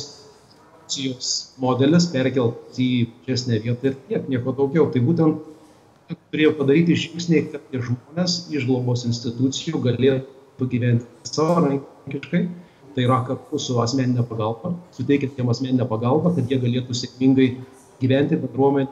institucijos 0.84 1.32
modelis 1.64 2.08
perkeltas 2.12 2.80
į 2.80 2.90
mažesnę 3.12 3.60
vietą 3.66 3.92
ir 3.92 3.98
tiek, 4.08 4.30
nieko 4.32 4.56
daugiau. 4.56 4.88
Tai 4.94 5.04
būtent 5.04 6.16
turėjo 6.32 6.54
padaryti 6.60 6.98
žingsniai, 7.04 7.46
kad 7.52 7.64
tie 7.72 7.84
žmonės 7.84 8.38
iš 8.56 8.68
globos 8.70 9.04
institucijų 9.10 9.84
galėtų 9.84 10.70
gyventi 10.72 11.30
savarankiškai, 11.30 12.44
tai 12.96 13.08
yra 13.08 13.20
kartu 13.28 13.60
su 13.60 13.80
asmeninė 13.82 14.26
pagalba, 14.30 14.74
suteikiant 14.96 15.38
jiems 15.40 15.58
asmeninę 15.58 15.88
pagalbą, 15.90 16.34
kad 16.36 16.50
jie 16.52 16.60
galėtų 16.62 16.96
sėkmingai 16.98 17.50
gyventi 18.02 18.40
bendruomenė, 18.42 18.90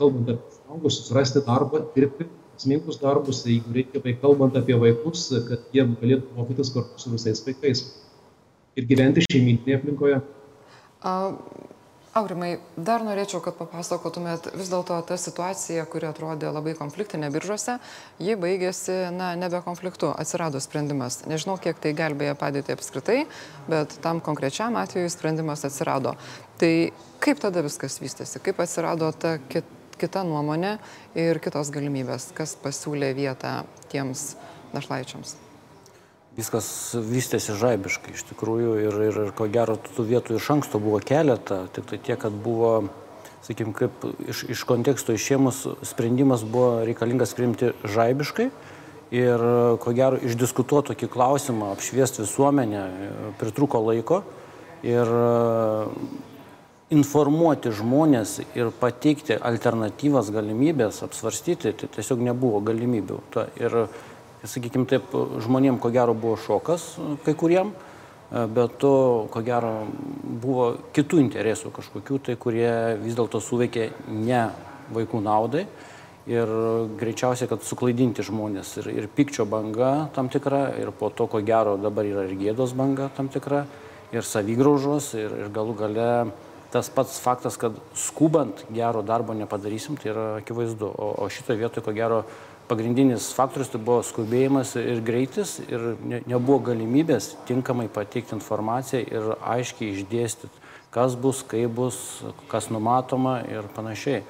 kalbant 0.00 0.32
apie 0.34 0.56
žmogus, 0.56 0.98
susirasti 1.00 1.42
darbą, 1.46 1.82
dirbti 1.96 2.28
sėkmingus 2.56 3.00
darbus, 3.02 3.42
tai 3.44 3.56
jeigu 3.56 3.74
reikia, 3.76 4.02
tai 4.04 4.16
kalbant 4.22 4.56
apie 4.58 4.76
vaikus, 4.80 5.28
kad 5.48 5.64
jie 5.74 5.84
galėtų 6.00 6.36
mokytis 6.36 6.72
kartu 6.74 7.02
su 7.02 7.12
visais 7.12 7.42
vaikais 7.46 7.84
ir 8.76 8.88
gyventi 8.88 9.24
šeiminėje 9.26 9.80
aplinkoje. 9.80 10.20
Aurimai, 12.16 12.54
dar 12.80 13.02
norėčiau, 13.04 13.42
kad 13.44 13.58
papasakotumėt 13.58 14.46
vis 14.56 14.70
dėlto 14.72 14.96
tą 15.04 15.18
situaciją, 15.20 15.82
kuri 15.92 16.08
atrodė 16.08 16.48
labai 16.48 16.72
konfliktinė 16.78 17.28
biržose, 17.34 17.74
ji 18.24 18.38
baigėsi, 18.40 18.94
na, 19.12 19.34
nebe 19.36 19.60
konfliktu, 19.66 20.08
atsirado 20.16 20.62
sprendimas. 20.64 21.20
Nežinau, 21.28 21.58
kiek 21.60 21.76
tai 21.82 21.92
gelbėja 21.98 22.38
padėti 22.40 22.72
apskritai, 22.72 23.18
bet 23.68 23.98
tam 24.00 24.24
konkrečiam 24.24 24.80
atveju 24.80 25.12
sprendimas 25.12 25.68
atsirado. 25.68 26.16
Tai 26.56 26.72
kaip 27.20 27.42
tada 27.44 27.60
viskas 27.66 28.00
vystėsi, 28.00 28.40
kaip 28.40 28.64
atsirado 28.64 29.12
ta 29.12 29.36
kita 29.52 30.24
nuomonė 30.24 30.78
ir 31.20 31.44
kitos 31.44 31.68
galimybės, 31.74 32.30
kas 32.36 32.56
pasiūlė 32.64 33.12
vietą 33.18 33.58
tiems 33.92 34.30
našlaičiams? 34.72 35.42
Viskas 36.36 36.68
vystėsi 36.94 37.56
žaibiškai 37.56 38.14
iš 38.16 38.26
tikrųjų 38.30 38.76
ir, 38.84 39.00
ir, 39.08 39.18
ir 39.26 39.34
ko 39.36 39.48
gero 39.52 39.78
tų 39.80 40.04
vietų 40.10 40.36
iš 40.36 40.50
anksto 40.56 40.80
buvo 40.82 41.00
keletą, 41.00 41.64
tik 41.72 41.88
tai 41.88 41.98
tiek, 41.98 42.20
kad 42.20 42.34
buvo, 42.44 42.90
sakykim, 43.46 43.72
kaip 43.76 44.04
iš, 44.28 44.44
iš 44.52 44.64
konteksto 44.68 45.16
išėmus 45.16 45.64
sprendimas 45.88 46.44
buvo 46.44 46.84
reikalingas 46.88 47.32
priimti 47.38 47.72
žaibiškai 47.88 48.50
ir 49.16 49.48
ko 49.80 49.96
gero 49.96 50.20
išdiskutuoti 50.20 50.92
tokį 50.92 51.08
klausimą, 51.12 51.72
apšviesti 51.76 52.24
visuomenę, 52.24 52.86
pritruko 53.40 53.80
laiko 53.86 54.22
ir 54.86 55.08
informuoti 56.92 57.72
žmonės 57.74 58.40
ir 58.54 58.70
pateikti 58.78 59.34
alternatyvas 59.34 60.28
galimybės, 60.34 61.00
apsvarstyti, 61.06 61.72
tai 61.74 61.88
tiesiog 61.96 62.22
nebuvo 62.28 62.60
galimybių. 62.66 63.18
Ta, 63.34 63.48
ir 63.58 63.86
sakykime 64.44 64.86
taip, 64.90 65.14
žmonėm 65.44 65.80
ko 65.80 65.90
gero 65.94 66.14
buvo 66.14 66.36
šokas 66.40 66.94
kai 67.24 67.34
kuriem, 67.38 67.72
bet 68.30 68.78
to 68.82 68.92
ko 69.32 69.42
gero 69.46 69.72
buvo 70.42 70.72
kitų 70.96 71.20
interesų 71.22 71.72
kažkokių, 71.74 72.18
tai 72.26 72.36
kurie 72.40 72.70
vis 73.02 73.16
dėlto 73.16 73.40
suveikė 73.40 73.90
ne 74.10 74.48
vaikų 74.92 75.22
naudai 75.22 75.66
ir 76.26 76.50
greičiausiai, 76.98 77.48
kad 77.50 77.62
suklaidinti 77.62 78.24
žmonės 78.26 78.72
ir, 78.82 78.90
ir 78.90 79.06
pikčio 79.06 79.46
banga 79.46 80.08
tam 80.14 80.30
tikra, 80.32 80.72
ir 80.80 80.90
po 80.90 81.10
to 81.14 81.28
ko 81.30 81.40
gero 81.46 81.76
dabar 81.78 82.06
yra 82.06 82.26
ir 82.26 82.34
gėdos 82.40 82.74
banga 82.74 83.08
tam 83.16 83.30
tikra, 83.30 83.62
ir 84.14 84.26
savygraužos, 84.26 85.12
ir, 85.18 85.36
ir 85.44 85.52
galų 85.54 85.76
gale 85.78 86.10
tas 86.72 86.90
pats 86.92 87.20
faktas, 87.22 87.56
kad 87.60 87.76
skubant 87.94 88.64
gero 88.74 89.02
darbo 89.06 89.34
nepadarysim, 89.34 89.96
tai 90.00 90.12
yra 90.12 90.26
akivaizdu. 90.40 90.88
O, 90.88 91.12
o 91.24 91.28
šitoje 91.32 91.60
vietoje, 91.60 91.84
ko 91.86 91.94
gero, 91.96 92.22
pagrindinis 92.68 93.30
faktorius 93.36 93.70
tai 93.70 93.80
buvo 93.82 94.02
skubėjimas 94.06 94.74
ir 94.80 95.00
greitis 95.06 95.56
ir 95.68 95.94
ne, 96.02 96.20
nebuvo 96.26 96.58
galimybės 96.72 97.34
tinkamai 97.48 97.86
pateikti 97.92 98.34
informaciją 98.36 99.02
ir 99.06 99.32
aiškiai 99.38 99.94
išdėstyti, 99.94 100.62
kas 100.94 101.16
bus, 101.18 101.44
kaip 101.46 101.74
bus, 101.78 101.98
kas 102.50 102.70
numatoma 102.72 103.40
ir 103.46 103.68
panašiai. 103.76 104.24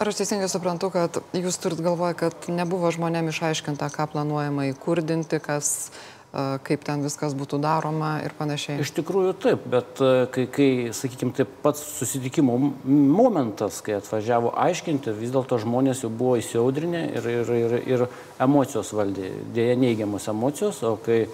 Ar 0.00 0.08
aš 0.08 0.22
teisingai 0.22 0.48
suprantu, 0.48 0.88
kad 0.92 1.18
jūs 1.36 1.58
turit 1.60 1.80
galvoje, 1.84 2.16
kad 2.22 2.46
nebuvo 2.48 2.88
žmonėm 2.92 3.28
išaiškinta, 3.32 3.90
ką 3.92 4.06
planuojama 4.14 4.70
įkurdinti, 4.70 5.40
kas 5.44 5.90
kaip 6.30 6.84
ten 6.86 7.02
viskas 7.02 7.34
būtų 7.34 7.58
daroma 7.62 8.12
ir 8.22 8.34
panašiai. 8.38 8.78
Iš 8.84 8.92
tikrųjų 9.00 9.34
taip, 9.42 9.64
bet 9.70 9.98
kai, 10.34 10.46
kai 10.46 10.68
sakykime, 10.94 11.34
taip 11.34 11.50
pats 11.64 11.82
susitikimo 11.98 12.54
momentas, 12.86 13.80
kai 13.82 13.96
atvažiavo 13.98 14.52
aiškinti, 14.66 15.14
vis 15.18 15.34
dėlto 15.34 15.58
žmonės 15.64 16.04
jau 16.04 16.10
buvo 16.14 16.36
įsiaudrinę 16.38 17.04
ir, 17.18 17.30
ir, 17.34 17.54
ir, 17.58 17.78
ir 17.82 18.04
emocijos 18.40 18.92
valdė, 18.94 19.32
dėja 19.56 19.78
neigiamos 19.80 20.28
emocijos, 20.30 20.82
o 20.86 20.94
kai 21.02 21.24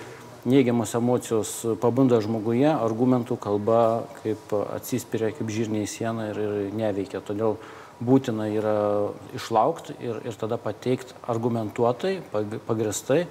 neigiamos 0.49 0.95
emocijos 0.97 1.51
pabunda 1.83 2.23
žmoguje, 2.25 2.69
argumentų 2.71 3.37
kalba 3.43 3.81
kaip 4.23 4.55
atsispiria 4.61 5.33
kaip 5.37 5.51
žirniai 5.53 5.85
į 5.85 5.91
sieną 5.91 6.31
ir, 6.31 6.41
ir 6.41 6.79
neveikia. 6.79 7.21
Todėl 7.27 7.59
būtina 8.01 8.47
yra 8.53 8.77
išlaukti 9.37 9.97
ir, 10.05 10.23
ir 10.29 10.39
tada 10.39 10.57
pateikti 10.61 11.17
argumentuotai, 11.29 12.21
pagristai 12.69 13.27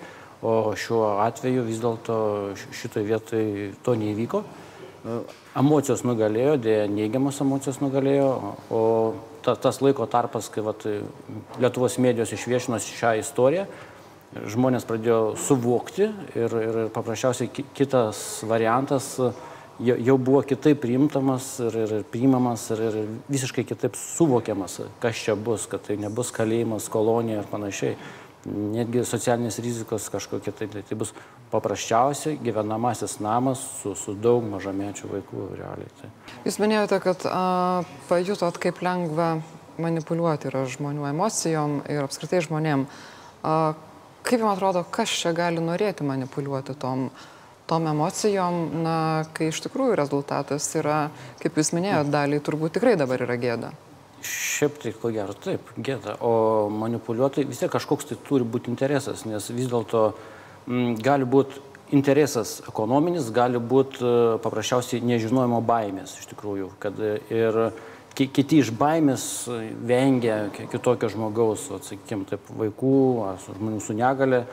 o 0.46 0.76
šiuo 0.78 1.18
atveju 1.26 1.66
vis 1.66 1.82
dėlto 1.82 2.18
šitoje 2.76 3.08
vietoje 3.08 3.72
to 3.86 3.96
neįvyko. 3.98 4.44
Emocijos 5.58 6.02
nugalėjo, 6.06 6.56
dėja 6.62 6.86
neigiamas 6.90 7.42
emocijos 7.44 7.78
nugalėjo, 7.82 8.30
o 8.74 8.82
ta, 9.46 9.54
tas 9.56 9.82
laiko 9.86 10.08
tarpas, 10.10 10.50
kai 10.54 10.64
vat, 10.66 10.86
Lietuvos 11.62 12.00
medijos 12.02 12.34
išviešino 12.34 12.80
šią 12.82 13.16
istoriją, 13.22 13.68
žmonės 14.52 14.88
pradėjo 14.90 15.20
suvokti 15.40 16.10
ir, 16.36 16.56
ir 16.68 16.80
paprasčiausiai 16.96 17.68
kitas 17.78 18.26
variantas 18.50 19.14
jau 19.80 20.18
buvo 20.18 20.42
kitaip 20.48 20.80
priimtamas 20.84 21.58
ir, 21.64 21.78
ir 21.86 22.04
priimamas 22.12 22.70
ir, 22.74 22.84
ir 22.90 23.00
visiškai 23.32 23.66
kitaip 23.68 23.98
suvokiamas, 24.00 24.80
kas 25.04 25.20
čia 25.20 25.36
bus, 25.36 25.68
kad 25.72 25.84
tai 25.88 25.98
nebus 26.00 26.32
kalėjimas, 26.36 26.90
kolonija 26.92 27.44
ir 27.44 27.50
panašiai 27.52 27.98
netgi 28.46 29.04
socialinės 29.08 29.58
rizikos 29.64 30.06
kažkokie 30.14 30.54
tai, 30.54 30.68
tai, 30.70 30.84
tai 30.86 30.98
bus 31.00 31.14
paprasčiausiai 31.52 32.38
gyvenamasis 32.44 33.18
namas 33.24 33.64
su, 33.82 33.96
su 33.98 34.14
daug 34.14 34.46
mažamečių 34.52 35.10
vaikų 35.10 35.48
realiai. 35.58 35.92
Tai. 36.02 36.12
Jūs 36.46 36.60
minėjote, 36.62 37.00
kad 37.04 37.26
a, 37.30 37.84
pajutot, 38.10 38.60
kaip 38.62 38.82
lengva 38.86 39.36
manipuliuoti 39.82 40.52
yra 40.52 40.66
žmonių 40.70 41.10
emocijom 41.10 41.80
ir 41.92 42.06
apskritai 42.06 42.44
žmonėm. 42.46 42.86
A, 43.42 43.56
kaip 44.26 44.42
jums 44.42 44.54
atrodo, 44.54 44.86
kas 44.94 45.14
čia 45.14 45.34
gali 45.38 45.64
norėti 45.64 46.06
manipuliuoti 46.06 46.78
tom, 46.82 47.10
tom 47.70 47.90
emocijom, 47.90 48.62
na, 48.86 49.00
kai 49.34 49.50
iš 49.50 49.64
tikrųjų 49.66 49.98
rezultatas 49.98 50.70
yra, 50.78 51.08
kaip 51.42 51.58
jūs 51.58 51.74
minėjote, 51.74 52.14
daliai 52.14 52.46
turbūt 52.46 52.78
tikrai 52.78 52.94
dabar 53.00 53.26
yra 53.26 53.42
gėda. 53.42 53.74
Šiaip 54.26 54.80
tai 54.82 54.94
ko 54.98 55.12
gero 55.14 55.36
taip, 55.38 55.70
gėda. 55.78 56.18
O 56.26 56.68
manipuliuotojai 56.74 57.48
vis 57.50 57.62
tiek 57.62 57.72
kažkoks 57.74 58.10
tai 58.10 58.18
turi 58.26 58.48
būti 58.48 58.72
interesas, 58.72 59.26
nes 59.30 59.50
vis 59.54 59.70
dėlto 59.72 60.06
m, 60.68 60.96
gali 60.98 61.28
būti 61.30 61.62
interesas 61.96 62.60
ekonominis, 62.66 63.30
gali 63.34 63.62
būti 63.62 64.02
e, 64.02 64.14
paprasčiausiai 64.42 65.04
nežinojimo 65.06 65.62
baimės 65.66 66.16
iš 66.20 66.30
tikrųjų. 66.32 66.72
Kad 66.82 67.02
ir 67.04 67.60
kiti 68.16 68.62
iš 68.64 68.72
baimės 68.76 69.26
vengia 69.86 70.46
kitokio 70.72 71.12
žmogaus, 71.12 71.68
sakykime, 71.86 72.26
taip 72.30 72.48
vaikų 72.50 72.96
žmonių 73.50 73.84
su 73.84 73.98
negale. 73.98 74.46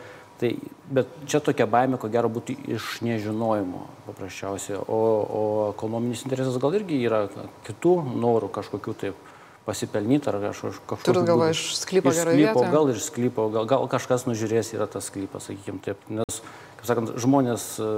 Tai, 0.43 0.49
bet 0.91 1.11
čia 1.31 1.39
tokia 1.39 1.69
baimė, 1.71 2.01
ko 2.03 2.09
gero, 2.11 2.27
būtų 2.33 2.57
iš 2.75 2.97
nežinojimo 3.07 3.85
paprasčiausiai. 4.09 4.81
O, 4.91 4.99
o 5.23 5.43
ekonominis 5.71 6.25
interesas 6.27 6.59
gal 6.59 6.75
irgi 6.75 6.99
yra 7.07 7.29
kitų 7.69 7.93
norų 8.19 8.49
kažkokių 8.57 8.95
taip 9.05 9.29
pasipelnyti 9.67 10.31
ar 10.31 10.39
kažkokiu. 10.43 10.99
Turit 11.07 11.27
galvo 11.29 11.49
iš 11.53 11.63
sklypo 11.79 12.13
gerai 12.15 12.37
vietoje? 12.39 12.71
Gal 12.73 12.91
iš 12.91 13.07
sklypo, 13.07 13.47
gal, 13.55 13.69
gal 13.71 13.87
kažkas 13.91 14.27
nužiūrės 14.27 14.73
yra 14.75 14.89
tas 14.91 15.11
sklypas, 15.11 15.47
sakykime 15.49 15.83
taip. 15.85 16.03
Nes, 16.11 16.41
kaip 16.81 16.89
sakant, 16.89 17.15
žmonės 17.23 17.69
e, 17.83 17.93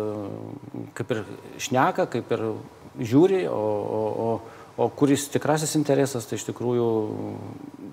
kaip 0.99 1.15
ir 1.17 1.25
šneka, 1.69 2.09
kaip 2.13 2.35
ir 2.37 2.45
žiūri, 3.01 3.45
o, 3.49 3.63
o, 3.99 4.03
o, 4.27 4.29
o 4.77 4.89
kuris 4.99 5.27
tikrasis 5.33 5.75
interesas, 5.81 6.29
tai 6.29 6.39
iš 6.39 6.47
tikrųjų, 6.51 6.89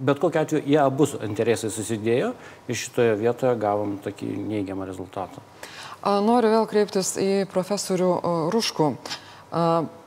bet 0.03 0.21
kokiu 0.21 0.43
atveju 0.43 0.63
jie 0.67 0.79
abu 0.81 1.07
interesai 1.23 1.71
susidėjo 1.71 2.33
ir 2.67 2.81
šitoje 2.83 3.17
vietoje 3.23 3.55
gavom 3.61 3.97
tokį 4.03 4.31
neigiamą 4.51 4.89
rezultatą. 4.89 5.43
Noriu 6.01 6.49
vėl 6.49 6.65
kreiptis 6.65 7.13
į 7.21 7.45
profesorių 7.51 8.13
Ruškų. 8.51 8.87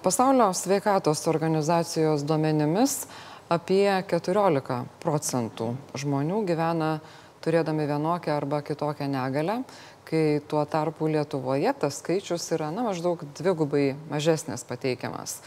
Pasaulio 0.02 0.48
sveikatos 0.56 1.22
organizacijos 1.30 2.24
duomenimis 2.26 3.04
apie 3.52 3.88
14 4.08 4.84
procentų 5.02 5.74
žmonių 6.00 6.44
gyvena 6.48 6.98
turėdami 7.44 7.86
vienokią 7.88 8.32
arba 8.38 8.62
kitokią 8.64 9.08
negalę, 9.10 9.60
kai 10.08 10.40
tuo 10.48 10.64
tarpu 10.68 11.08
Lietuvoje 11.12 11.72
tas 11.80 12.00
skaičius 12.00 12.46
yra 12.56 12.70
na, 12.72 12.86
maždaug 12.86 13.24
dvigubai 13.36 13.94
mažesnis 14.10 14.64
pateikiamas. 14.68 15.40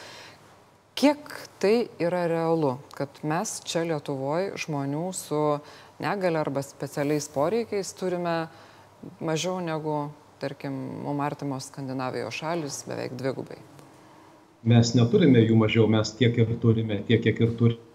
Kiek 0.98 1.30
tai 1.62 1.90
yra 2.02 2.26
realu, 2.30 2.78
kad 2.98 3.10
mes 3.26 3.60
čia 3.66 3.84
Lietuvoje 3.86 4.54
žmonių 4.62 5.08
su 5.14 5.42
negalę 6.02 6.42
arba 6.42 6.62
specialiais 6.66 7.30
poreikiais 7.34 7.94
turime 7.98 8.48
mažiau 9.22 9.60
negu, 9.62 10.08
tarkim, 10.42 10.74
mum 11.06 11.22
artimos 11.26 11.70
Skandinavijos 11.72 12.38
šalis 12.42 12.84
beveik 12.90 13.18
dvigubai. 13.18 13.58
Mes 14.68 14.94
neturime 14.98 15.42
jų 15.46 15.58
mažiau, 15.58 15.86
mes 15.90 16.10
tiek 16.18 16.34
ir 16.38 16.58
turime, 16.62 17.02
tiek 17.06 17.22
kiek 17.24 17.46
ir 17.46 17.54
turime 17.58 17.87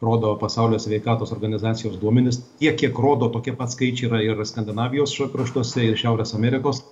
rodo 0.00 0.36
pasaulio 0.38 0.78
sveikatos 0.78 1.32
organizacijos 1.32 1.98
duomenys, 2.00 2.40
tiek 2.58 2.76
kiek 2.78 2.98
rodo 2.98 3.28
tokie 3.34 3.54
pat 3.56 3.72
skaičiai 3.74 4.10
yra 4.10 4.20
ir 4.22 4.44
Skandinavijos 4.46 5.16
kraštuose, 5.32 5.84
ir 5.88 5.98
Šiaurės 5.98 6.34
Amerikos, 6.38 6.84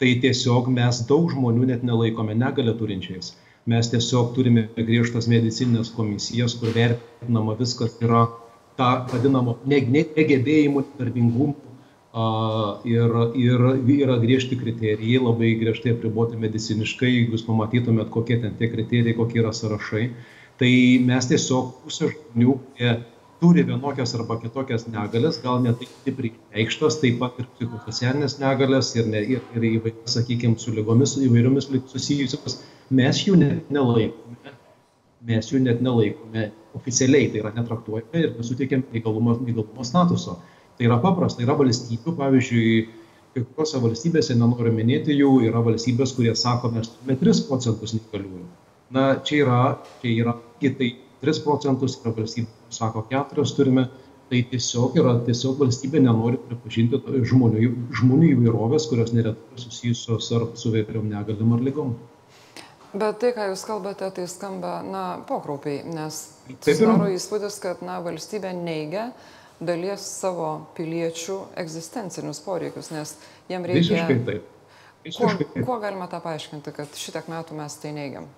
tai 0.00 0.14
tiesiog 0.22 0.70
mes 0.72 1.02
daug 1.08 1.28
žmonių 1.32 1.68
net 1.72 1.84
nelaikome 1.84 2.34
negalę 2.34 2.74
turinčiais. 2.78 3.34
Mes 3.66 3.88
tiesiog 3.88 4.32
turime 4.36 4.68
griežtas 4.76 5.28
medicinės 5.28 5.92
komisijas, 5.96 6.56
kur 6.60 6.72
vertinama 6.74 7.54
viskas 7.60 7.94
yra 8.04 8.26
ta 8.76 9.06
vadinamo 9.12 9.58
negebėjimų, 9.68 10.82
darbingumų 10.98 11.54
ir, 12.90 13.14
ir 13.40 13.64
yra 14.04 14.16
griežti 14.22 14.58
kriterijai, 14.60 15.20
labai 15.22 15.54
griežtai 15.60 15.94
apriboti 15.94 16.40
mediciniškai, 16.40 17.10
jeigu 17.10 17.36
jūs 17.36 17.46
pamatytumėt, 17.46 18.10
kokie 18.14 18.40
ten 18.42 18.56
tie 18.58 18.68
kriterijai, 18.72 19.16
kokie 19.18 19.40
yra 19.42 19.52
sąrašai 19.56 20.08
tai 20.60 20.72
mes 21.02 21.26
tiesiog 21.30 21.72
pusė 21.82 22.10
žmonių, 22.12 22.54
kurie 22.62 22.94
turi 23.40 23.64
vienokias 23.66 24.14
arba 24.16 24.36
kitokias 24.40 24.86
negalės, 24.88 25.40
gal 25.44 25.60
ne 25.64 25.74
taip 25.76 25.90
stipriai 26.00 26.32
reikštas, 26.54 27.00
taip 27.02 27.18
pat 27.20 27.40
ir 27.42 27.48
psichosocialinės 27.56 28.38
negalės 28.40 28.92
ir, 28.96 29.10
ne, 29.10 29.20
ir, 29.36 29.42
ir 29.56 29.66
įvairias, 29.70 30.14
sakykime, 30.16 30.58
su 30.62 30.74
lygomis 30.76 31.16
įvairiomis 31.20 31.68
susijusios, 31.92 32.60
mes 32.94 33.22
jų 33.26 33.36
net 33.42 33.70
nelaikome, 33.74 34.54
mes 35.28 35.52
jų 35.52 35.62
net 35.66 35.82
nelaikome 35.84 36.50
oficialiai, 36.78 37.30
tai 37.32 37.42
yra 37.42 37.54
netraktuojame 37.58 38.26
ir 38.26 38.34
nesuteikėme 38.38 38.94
neįgalumo, 38.94 39.38
neįgalumo 39.44 39.86
statuso. 39.86 40.38
Tai 40.78 40.88
yra 40.88 40.98
paprasta, 41.02 41.42
yra 41.44 41.54
valstybių, 41.58 42.16
pavyzdžiui, 42.18 42.68
kai 43.34 43.42
kuriuose 43.42 43.82
valstybėse, 43.82 44.34
nenoriu 44.38 44.72
minėti 44.74 45.14
jų, 45.14 45.36
yra 45.50 45.62
valstybės, 45.62 46.14
kurie 46.16 46.34
sako, 46.38 46.72
mes 46.74 46.90
turime 46.94 47.18
3 47.20 47.48
procentus 47.50 47.94
neįgaliųjų 47.98 48.46
na 48.94 49.04
čia 49.26 49.42
yra 49.42 49.60
čia 50.00 50.14
yra 50.22 50.38
tai 50.78 50.90
tris 51.20 51.42
procentus 51.44 51.98
yra 52.00 52.14
valstybė 52.16 52.78
sako 52.78 53.04
keturis 53.10 53.54
turime 53.58 53.88
tai 54.30 54.40
tiesiog 54.50 54.96
yra 55.02 55.18
tiesiog 55.26 55.60
valstybė 55.60 56.02
nenori 56.06 56.40
pripažinti 56.48 57.00
žmonių 57.30 57.70
žmonių 58.00 58.32
įvairovės 58.32 58.88
kurios 58.90 59.12
neretai 59.16 59.62
susijusios 59.66 60.32
ar 60.38 60.50
su 60.58 60.72
įvairiom 60.72 61.10
negaliom 61.12 61.56
ar 61.58 61.64
ligom 61.68 61.94
Bet 62.94 63.16
tai, 63.18 63.32
ką 63.34 63.48
Jūs 63.50 63.64
kalbate, 63.66 64.06
tai 64.14 64.24
skamba, 64.30 64.76
na, 64.86 65.00
pokraupiai, 65.26 65.80
nes 65.82 66.18
susidaro 66.62 67.08
įspūdis, 67.10 67.56
kad, 67.62 67.80
na, 67.82 67.96
valstybė 68.04 68.52
neigia 68.54 69.08
dalies 69.58 70.04
savo 70.20 70.50
piliečių 70.76 71.40
egzistencinius 71.58 72.38
poreikius, 72.44 72.92
nes 72.94 73.16
jiem 73.50 73.66
reikia... 73.66 73.82
Visiškai 73.82 74.18
taip. 74.28 74.46
Visiškai 75.02 75.34
taip. 75.40 75.50
Kuo, 75.56 75.66
kuo 75.72 75.80
galima 75.82 76.06
tą 76.12 76.22
paaiškinti, 76.22 76.74
kad 76.76 76.94
šitiek 77.00 77.26
metų 77.34 77.58
mes 77.58 77.78
tai 77.82 77.90
neigiam? 77.98 78.30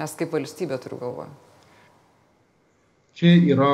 Mes 0.00 0.14
kaip 0.18 0.32
valstybė 0.34 0.78
turiu 0.82 0.98
galvoje. 1.02 1.32
Čia 3.14 3.36
yra 3.46 3.68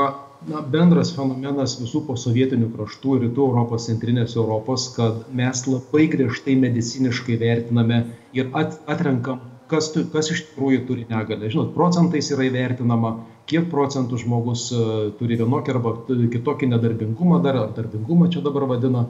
na, 0.49 0.61
bendras 0.73 1.15
fenomenas 1.17 1.79
visų 1.81 2.03
posovietinių 2.05 2.67
kraštų 2.75 3.15
rytų 3.23 3.47
Europos, 3.49 3.87
centrinės 3.89 4.35
Europos, 4.37 4.91
kad 4.99 5.23
mes 5.33 5.63
labai 5.65 6.11
griežtai 6.13 6.59
mediciniškai 6.61 7.39
vertiname 7.41 8.03
ir 8.37 8.53
at, 8.53 8.77
atrenkam, 8.85 9.41
kas, 9.73 9.89
tu, 9.95 10.05
kas 10.13 10.29
iš 10.35 10.45
tikrųjų 10.51 10.85
turi 10.91 11.09
negalę. 11.09 11.49
Žinot, 11.49 11.73
procentais 11.73 12.29
yra 12.37 12.51
įvertinama, 12.51 13.15
kiek 13.49 13.73
procentų 13.73 14.21
žmogus 14.21 14.69
uh, 14.77 15.09
turi 15.17 15.41
vienokį 15.41 15.77
arba 15.77 15.97
kitokį 16.37 16.75
nedarbingumą 16.75 17.41
dar, 17.47 17.63
ar 17.65 17.77
darbingumą 17.81 18.29
čia 18.35 18.45
dabar 18.45 18.69
vadina, 18.75 19.07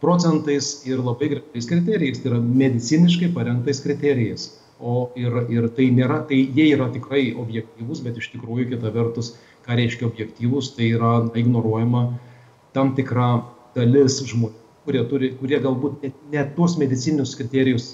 procentais 0.00 0.86
ir 0.88 1.04
labai 1.04 1.34
griežtais 1.34 1.68
kriterijais, 1.68 2.24
tai 2.24 2.32
yra 2.32 2.40
mediciniškai 2.40 3.34
parengtais 3.36 3.84
kriterijais 3.84 4.54
o 4.80 5.10
ir 5.16 5.32
ir 5.52 5.68
tai 5.76 5.88
nėra 5.94 6.20
tai 6.28 6.42
jie 6.56 6.68
yra 6.74 6.90
tikrai 6.92 7.30
objektyvūs 7.38 8.02
bet 8.04 8.18
iš 8.20 8.30
tikrųjų 8.34 8.70
kita 8.74 8.92
vertus 8.94 9.34
ką 9.66 9.78
reiškia 9.80 10.08
objektyvūs 10.10 10.74
tai 10.76 10.92
yra 10.98 11.14
ignoruojama 11.34 12.06
tam 12.76 12.94
tikra 12.98 13.30
dalis 13.76 14.20
žmonių 14.22 14.64
kurie 14.86 15.02
turi 15.10 15.32
kurie 15.40 15.58
galbūt 15.62 16.04
net 16.04 16.18
ne 16.32 16.44
tuos 16.56 16.76
medicininius 16.78 17.34
kriterijus 17.38 17.90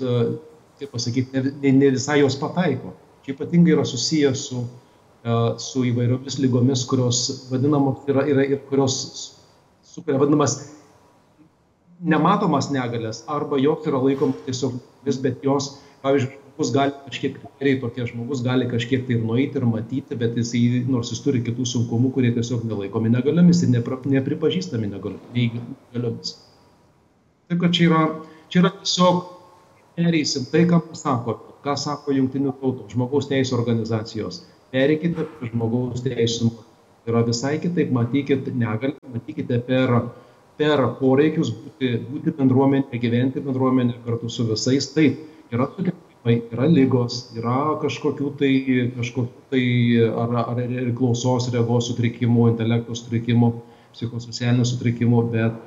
kaip 0.81 0.91
pasakyt 0.93 1.33
ne, 1.33 1.53
ne, 1.63 1.73
ne 1.79 1.91
visai 1.95 2.21
jos 2.21 2.37
pataiko. 2.41 2.93
Čia 3.23 3.37
ypatingai 3.37 3.77
yra 3.77 3.85
susiję 3.87 4.35
su 4.35 4.65
su 5.63 5.85
įvairiomis 5.87 6.41
lygomis 6.43 6.83
kurios 6.91 7.19
vadinamos 7.51 8.09
yra 8.11 8.25
yra 8.27 8.43
ir 8.43 8.59
kurios 8.67 8.97
sukuria 9.87 10.19
vadinamas 10.19 10.57
nematomas 12.03 12.73
negalias 12.75 13.23
arba 13.31 13.61
jos 13.63 13.87
yra 13.87 14.01
laikomos 14.03 14.43
tiesiog 14.49 14.81
vis 15.07 15.21
bet 15.23 15.45
jos 15.47 15.77
pavyzdžiui 16.03 16.52
žmogus 16.63 16.73
gali 16.75 16.93
kažkiek 17.07 17.35
kriterijai 17.41 17.81
tokie 17.81 18.07
žmogus 18.07 18.43
gali 18.43 18.69
kažkiek 18.71 19.07
tai 19.07 19.17
ir 19.17 19.23
nueiti 19.25 19.59
ir 19.59 19.65
matyti 19.67 20.17
bet 20.17 20.37
jisai 20.37 20.85
nors 20.87 21.11
jis 21.11 21.23
turi 21.25 21.43
kitų 21.43 21.67
sunkumų 21.67 22.13
kurie 22.15 22.33
tiesiog 22.33 22.65
nelaikomi 22.65 23.11
negaliomis 23.11 23.63
ir 23.63 23.71
nepra, 23.71 23.99
nepripažįstami 24.05 24.91
negaliomis. 24.93 26.37
Taip 27.49 27.61
kad 27.61 27.73
čia 27.75 27.89
yra, 27.89 28.03
čia 28.49 28.63
yra 28.63 28.71
tiesiog 28.79 29.25
pereisim 29.97 30.47
tai, 30.53 30.67
ką 30.71 30.81
sako, 30.95 31.39
ką 31.65 31.77
sako 31.77 32.15
jungtinių 32.15 32.55
tautų, 32.61 32.89
žmogaus 32.95 33.29
teisų 33.29 33.59
organizacijos. 33.59 34.45
Pereikite 34.73 35.27
prie 35.27 35.51
žmogaus 35.51 36.05
teisų. 36.07 36.53
Yra 37.11 37.25
visai 37.27 37.57
kitaip, 37.59 37.91
matykite 37.91 38.55
negalę, 38.55 38.95
matykite 39.11 39.59
per, 39.67 39.91
per 40.57 40.85
poreikius 41.01 41.51
būti, 41.51 41.97
būti 42.07 42.37
bendruomenė, 42.39 43.03
gyventi 43.03 43.43
bendruomenė 43.43 43.99
kartu 44.07 44.31
su 44.31 44.47
visais. 44.47 44.87
Taip, 44.95 45.19
yra 45.51 45.67
tokia 45.75 45.97
yra 46.31 46.69
ligos, 46.71 47.33
yra 47.35 47.79
kažkokių 47.83 48.31
tai, 48.39 48.53
kažkokių 48.95 49.51
tai 49.51 49.65
ar, 50.07 50.35
ar 50.45 50.63
ir 50.63 50.93
klausos, 50.99 51.51
regos 51.55 51.91
sutrikimų, 51.91 52.53
intelekto 52.53 52.95
sutrikimų, 52.95 53.53
psichosocialinių 53.93 54.67
sutrikimų, 54.69 55.23
bet, 55.33 55.59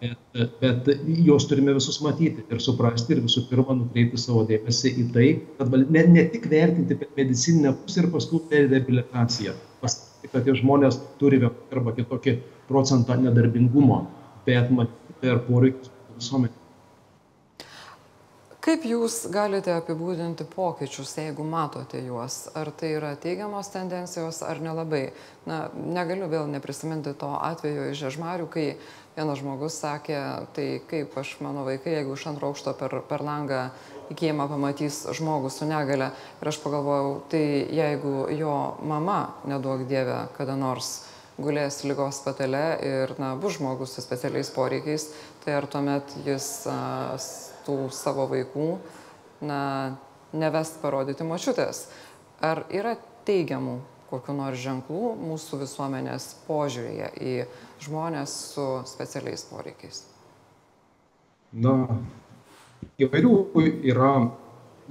bet, 0.00 0.54
bet 0.62 0.90
juos 1.26 1.46
turime 1.50 1.76
visus 1.76 2.00
matyti 2.04 2.44
ir 2.48 2.62
suprasti 2.64 3.14
ir 3.14 3.22
visų 3.26 3.44
pirma 3.50 3.76
nukreipti 3.76 4.20
savo 4.20 4.46
dėmesį 4.48 4.94
į 5.02 5.08
tai, 5.14 5.28
kad 5.58 5.76
ne, 5.76 6.04
ne 6.16 6.24
tik 6.32 6.48
vertinti 6.50 6.96
medicininę 7.18 7.74
pusę 7.82 8.04
ir 8.04 8.12
paskui 8.14 8.40
per 8.50 8.70
rehabilitaciją, 8.72 9.54
pasakyti, 9.82 10.32
kad 10.32 10.48
tie 10.48 10.56
žmonės 10.62 11.02
turi 11.20 11.42
arba 11.44 11.94
kitokį 11.98 12.38
procentą 12.70 13.20
nedarbingumo, 13.20 14.06
bet 14.48 14.72
matyti 14.72 15.20
per 15.20 15.44
poreikius 15.46 15.92
visuomenė. 16.16 16.57
Kaip 18.68 18.82
Jūs 18.84 19.14
galite 19.32 19.72
apibūdinti 19.72 20.44
pokyčius, 20.52 21.14
jeigu 21.16 21.40
matote 21.40 22.02
juos? 22.04 22.50
Ar 22.52 22.68
tai 22.76 22.90
yra 22.98 23.14
teigiamos 23.16 23.70
tendencijos, 23.72 24.42
ar 24.44 24.60
nelabai? 24.60 25.06
Na, 25.48 25.70
negaliu 25.72 26.28
vėl 26.28 26.50
neprisiminti 26.52 27.14
to 27.16 27.30
atveju 27.32 27.86
iš 27.94 28.02
Žežmarių, 28.02 28.50
kai 28.52 28.66
vienas 29.16 29.40
žmogus 29.40 29.80
sakė, 29.80 30.20
tai 30.52 30.66
kaip 30.90 31.16
aš 31.16 31.38
mano 31.40 31.64
vaikai, 31.64 31.96
jeigu 31.96 32.12
iš 32.12 32.26
antro 32.28 32.52
aukšto 32.52 32.76
per, 32.76 32.98
per 33.08 33.24
langą 33.24 33.64
į 34.12 34.18
kiemą 34.20 34.50
pamatys 34.52 35.00
žmogus 35.16 35.62
su 35.62 35.72
negale. 35.72 36.12
Ir 36.36 36.52
aš 36.52 36.60
pagalvojau, 36.60 37.22
tai 37.32 37.44
jeigu 37.72 38.28
jo 38.36 38.54
mama, 38.84 39.22
neduok 39.48 39.88
dievę, 39.88 40.26
kada 40.36 40.60
nors 40.60 41.06
gulės 41.40 41.86
lygos 41.88 42.20
patale 42.20 42.66
ir 42.84 43.16
na, 43.16 43.32
bus 43.32 43.56
žmogus 43.56 43.96
su 43.96 44.04
specialiais 44.04 44.52
poreikiais, 44.52 45.08
tai 45.40 45.56
ar 45.56 45.72
tuomet 45.72 46.18
jis 46.28 46.50
a, 46.68 47.16
tų 47.68 47.76
savo 47.94 48.24
vaikų, 48.32 48.72
na, 49.44 49.60
nevest 50.32 50.80
parodyti 50.82 51.26
močiutės. 51.28 51.86
Ar 52.40 52.64
yra 52.72 52.96
teigiamų 53.28 53.78
kokiu 54.08 54.34
nors 54.36 54.60
ženklų 54.62 55.12
mūsų 55.20 55.62
visuomenės 55.62 56.30
požiūrėje 56.46 57.10
į 57.20 57.34
žmonės 57.84 58.34
su 58.54 58.66
specialiais 58.88 59.44
poreikiais? 59.50 60.02
Na, 61.52 61.74
įvairių 63.00 63.34
yra 63.88 64.12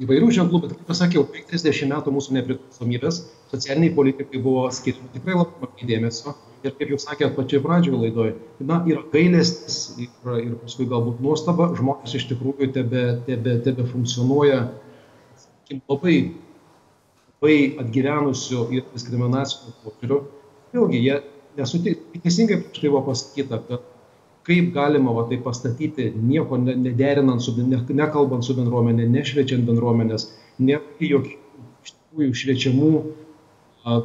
įvairių 0.04 0.30
ženklų, 0.36 0.62
bet 0.64 0.74
kaip 0.76 0.90
pasakiau, 0.92 1.24
30 1.34 1.90
metų 1.92 2.14
mūsų 2.14 2.36
nepriklausomybės 2.38 3.22
socialiniai 3.52 3.96
politikai 3.98 4.42
buvo 4.44 4.68
skiriami 4.74 5.10
tikrai 5.16 5.38
labai 5.40 5.88
dėmesio 5.90 6.36
ir 6.66 6.76
kaip 6.78 6.92
jau 6.94 7.00
sakėt 7.02 7.36
pačioj 7.38 7.62
pradžioj 7.64 7.98
laidoj, 8.02 8.34
na, 8.60 8.80
yra 8.90 9.04
gailestis 9.14 9.96
ir, 10.02 10.12
ir 10.42 10.56
paskui 10.62 10.88
galbūt 10.90 11.22
nuostaba, 11.24 11.70
žmonės 11.78 12.16
iš 12.18 12.28
tikrųjų 12.32 12.72
tebe, 12.76 13.04
tebe, 13.28 13.58
tebe 13.66 13.86
funkcionuoja 13.90 14.64
sakykim, 15.38 15.82
labai, 15.90 16.18
labai 17.38 17.58
atgyvenusių 17.84 18.68
ir 18.78 18.88
diskriminacinių 18.94 19.76
požiūrių. 19.84 20.22
Vėlgi, 20.76 21.04
jie 21.06 21.20
nesutik, 21.58 22.02
teisingai 22.24 22.62
prieš 22.64 22.84
tai 22.84 22.92
buvo 22.94 23.06
pasakyta, 23.12 23.62
kad 23.70 23.94
kaip 24.48 24.72
galima 24.76 25.12
va, 25.16 25.26
tai 25.30 25.40
pastatyti, 25.44 26.12
nieko 26.16 26.58
nederinant, 26.64 27.44
su, 27.44 27.54
ne, 27.60 27.82
nekalbant 28.00 28.46
su 28.48 28.56
bendruomenė, 28.58 29.08
nešviečiant 29.12 29.68
bendruomenės, 29.68 30.30
nėra 30.64 30.84
jokių 31.04 31.36
iš 31.84 31.94
tikrųjų 31.94 32.38
šviečiamų 32.42 32.92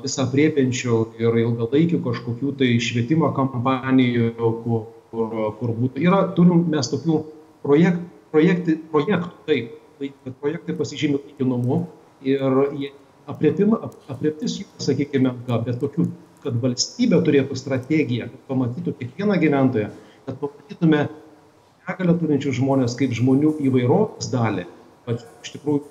visą 0.03 0.27
priepiančių 0.31 0.99
ir 1.19 1.39
ilgalaikių 1.43 2.01
kažkokių 2.05 2.57
tai 2.59 2.73
švietimo 2.83 3.31
kampanijų, 3.35 4.33
kur, 4.65 4.83
kur, 5.11 5.39
kur 5.59 5.73
būtų. 5.79 6.03
Yra, 6.07 6.25
turim 6.37 6.67
mes 6.71 6.91
tokių 6.93 7.23
projekt, 7.65 8.03
projekti, 8.35 8.77
projektų, 8.93 9.33
taip, 9.49 9.73
bet 10.03 10.37
projektai 10.43 10.77
pasižymė 10.79 11.23
laikinumu 11.23 11.83
ir 12.27 12.61
apreptis 13.31 14.61
jų, 14.61 14.69
sakykime, 14.83 15.35
bet 15.51 15.79
tokių, 15.83 16.07
kad 16.43 16.57
valstybė 16.63 17.21
turėtų 17.27 17.59
strategiją, 17.59 18.31
kad 18.31 18.49
pamatytų 18.51 18.95
kiekvieną 18.99 19.39
gyventoją, 19.43 19.91
kad 20.27 20.39
pamatytume 20.41 21.07
negalę 21.89 22.15
turinčių 22.21 22.55
žmonės 22.59 22.95
kaip 22.99 23.15
žmonių 23.19 23.57
įvairovės 23.69 24.31
dalį, 24.33 24.67
kad 25.07 25.25
iš 25.43 25.55
tikrųjų 25.57 25.83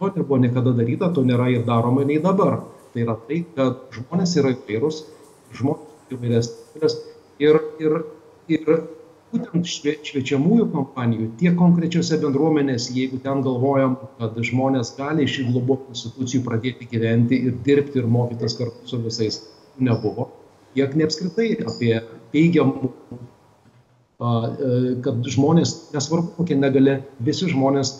to 0.00 0.10
nebuvo 0.16 0.40
niekada 0.42 0.72
daryta, 0.74 1.12
to 1.14 1.22
nėra 1.26 1.48
ir 1.52 1.66
daroma 1.68 2.04
nei 2.06 2.18
dabar. 2.22 2.64
Tai 2.92 3.04
yra 3.04 3.14
tai, 3.28 3.42
kad 3.54 3.86
žmonės 3.94 4.34
yra 4.40 4.54
įvairūs, 4.56 5.02
žmonės 5.58 5.86
įvairias 6.14 6.96
ir, 7.42 7.58
ir, 7.82 7.98
ir 8.50 8.70
būtent 9.32 9.68
švie, 9.68 9.96
šviečiamųjų 10.06 10.68
kompanijų, 10.72 11.28
tiek 11.40 11.56
konkrečiose 11.58 12.18
bendruomenėse, 12.22 12.94
jeigu 12.96 13.20
ten 13.22 13.42
galvojam, 13.44 13.96
kad 14.20 14.38
žmonės 14.50 14.94
gali 14.98 15.26
iš 15.26 15.40
globos 15.50 15.92
institucijų 15.94 16.44
pradėti 16.46 16.88
gyventi 16.90 17.40
ir 17.48 17.56
dirbti 17.66 18.02
ir 18.02 18.10
mokytis 18.10 18.56
kartu 18.58 18.90
su 18.90 19.00
visais, 19.02 19.42
nebuvo. 19.78 20.30
Tiek 20.76 20.94
neapskritai 20.98 21.50
apie 21.64 21.94
teigiamų 22.32 22.92
kad 24.18 25.28
žmonės, 25.28 25.74
nesvarbu 25.92 26.32
kokia 26.38 26.56
negalė, 26.60 27.00
visi 27.20 27.50
žmonės 27.50 27.92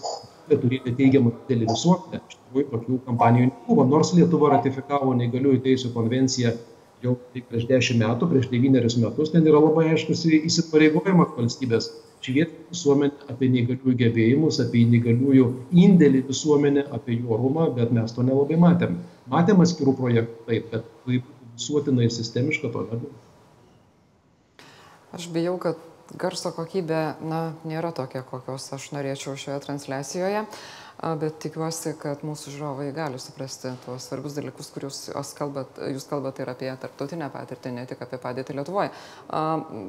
turėti 0.48 0.94
teigiamą 0.96 1.35
didelį 1.35 1.68
visuomenę. 1.72 2.22
Iš 2.22 2.38
tikrųjų, 2.38 2.68
tokių 2.72 2.98
kampanijų 3.09 3.50
nebuvo. 3.50 3.85
Nors 3.90 4.14
Lietuva 4.16 4.55
ratifikavo 4.55 5.12
neįgaliųjų 5.18 5.61
teisų 5.66 5.92
konvenciją 5.96 6.55
jau 7.05 7.16
prieš 7.35 7.66
dešimt 7.68 8.00
metų, 8.00 8.29
prieš 8.31 8.48
devynerius 8.52 8.96
metus, 9.02 9.33
ten 9.35 9.44
yra 9.46 9.61
labai 9.61 9.90
aiškus 9.92 10.24
įsipareigojimas 10.38 11.35
valstybės 11.37 11.90
švieti 12.24 12.64
visuomenę 12.70 13.29
apie 13.31 13.50
neįgaliųjų 13.52 13.96
gebėjimus, 14.00 14.61
apie 14.64 14.87
neįgaliųjų 14.88 15.46
indėlį 15.85 16.22
visuomenę, 16.31 16.87
apie 16.96 17.18
jų 17.18 17.35
orumą, 17.37 17.68
bet 17.76 17.92
mes 17.94 18.14
to 18.16 18.24
nelabai 18.26 18.57
matėm. 18.62 18.96
Matėm 19.31 19.61
atskirų 19.62 19.96
projektų, 20.00 20.46
taip, 20.48 20.70
bet 20.72 20.88
kaip 21.05 21.29
visuotinai 21.59 22.09
sistemiška 22.12 22.72
to 22.72 22.87
nebuvo. 22.88 23.12
Aš 25.16 25.29
bijau, 25.33 25.55
kad 25.61 25.79
garso 26.14 26.53
kokybė 26.55 27.03
na, 27.27 27.40
nėra 27.66 27.92
tokia, 27.97 28.23
kokios 28.27 28.69
aš 28.77 28.90
norėčiau 28.95 29.35
šioje 29.38 29.59
transliacijoje, 29.64 30.45
bet 31.21 31.40
tikiuosi, 31.42 31.92
kad 32.01 32.23
mūsų 32.25 32.55
žiūrovai 32.55 32.87
gali 32.97 33.19
suprasti 33.21 33.75
tuos 33.85 34.07
svarbius 34.09 34.37
dalykus, 34.38 34.71
kuriuos 34.73 35.01
jūs 35.11 35.33
kalbat, 35.37 35.81
kalbate 36.09 36.45
ir 36.45 36.53
apie 36.53 36.71
tarptautinę 36.81 37.29
patirtį, 37.35 37.75
ne 37.77 37.85
tik 37.90 38.01
apie 38.07 38.21
padėtį 38.23 38.57
Lietuvoje. 38.57 38.95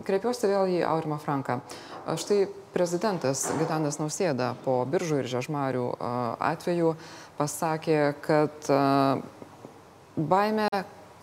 Kreipiuosi 0.07 0.51
vėl 0.51 0.73
į 0.73 0.81
Aurimą 0.89 1.21
Franką. 1.23 1.61
Štai 2.19 2.41
prezidentas 2.73 3.45
Gitanas 3.61 4.01
Nausėda 4.01 4.51
po 4.65 4.81
biržų 4.89 5.23
ir 5.23 5.31
žežmarių 5.37 5.87
atveju 6.51 6.93
pasakė, 7.39 8.01
kad 8.25 8.71
baime 10.17 10.67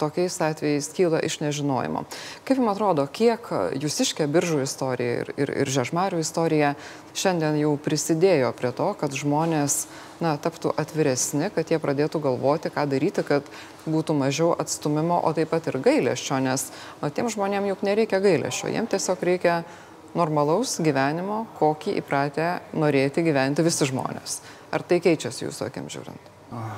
tokiais 0.05 0.39
atvejais 0.45 0.93
kyla 0.95 1.25
iš 1.25 1.41
nežinojimo. 1.43 2.05
Kaip 2.45 2.61
jums 2.61 2.75
atrodo, 2.77 3.09
kiek 3.09 3.49
jūsiškė 3.81 4.29
biržų 4.31 4.63
istorija 4.69 5.21
ir, 5.25 5.35
ir, 5.41 5.55
ir 5.65 5.73
žežmarių 5.73 6.21
istorija 6.23 6.75
šiandien 7.17 7.59
jau 7.61 7.75
prisidėjo 7.81 8.53
prie 8.57 8.73
to, 8.77 8.91
kad 9.01 9.15
žmonės 9.17 9.85
na, 10.23 10.35
taptų 10.41 10.75
atviresni, 10.81 11.49
kad 11.55 11.71
jie 11.71 11.79
pradėtų 11.83 12.21
galvoti, 12.23 12.73
ką 12.75 12.87
daryti, 12.91 13.25
kad 13.27 13.49
būtų 13.87 14.17
mažiau 14.19 14.53
atstumimo, 14.59 15.21
o 15.23 15.33
taip 15.37 15.53
pat 15.53 15.71
ir 15.71 15.81
gailėščio, 15.85 16.41
nes 16.45 16.69
o 17.01 17.11
tiem 17.11 17.31
žmonėm 17.33 17.71
juk 17.73 17.85
nereikia 17.87 18.23
gailėščio, 18.25 18.71
jiems 18.75 18.95
tiesiog 18.95 19.25
reikia 19.31 19.63
normalaus 20.15 20.79
gyvenimo, 20.85 21.45
kokį 21.59 21.99
įpratę 22.03 22.53
norėti 22.79 23.27
gyventi 23.27 23.67
visi 23.67 23.91
žmonės. 23.91 24.39
Ar 24.75 24.87
tai 24.87 25.03
keičiasi 25.03 25.49
jūsų 25.49 25.69
akim 25.71 25.91
žiūrint? 25.91 26.34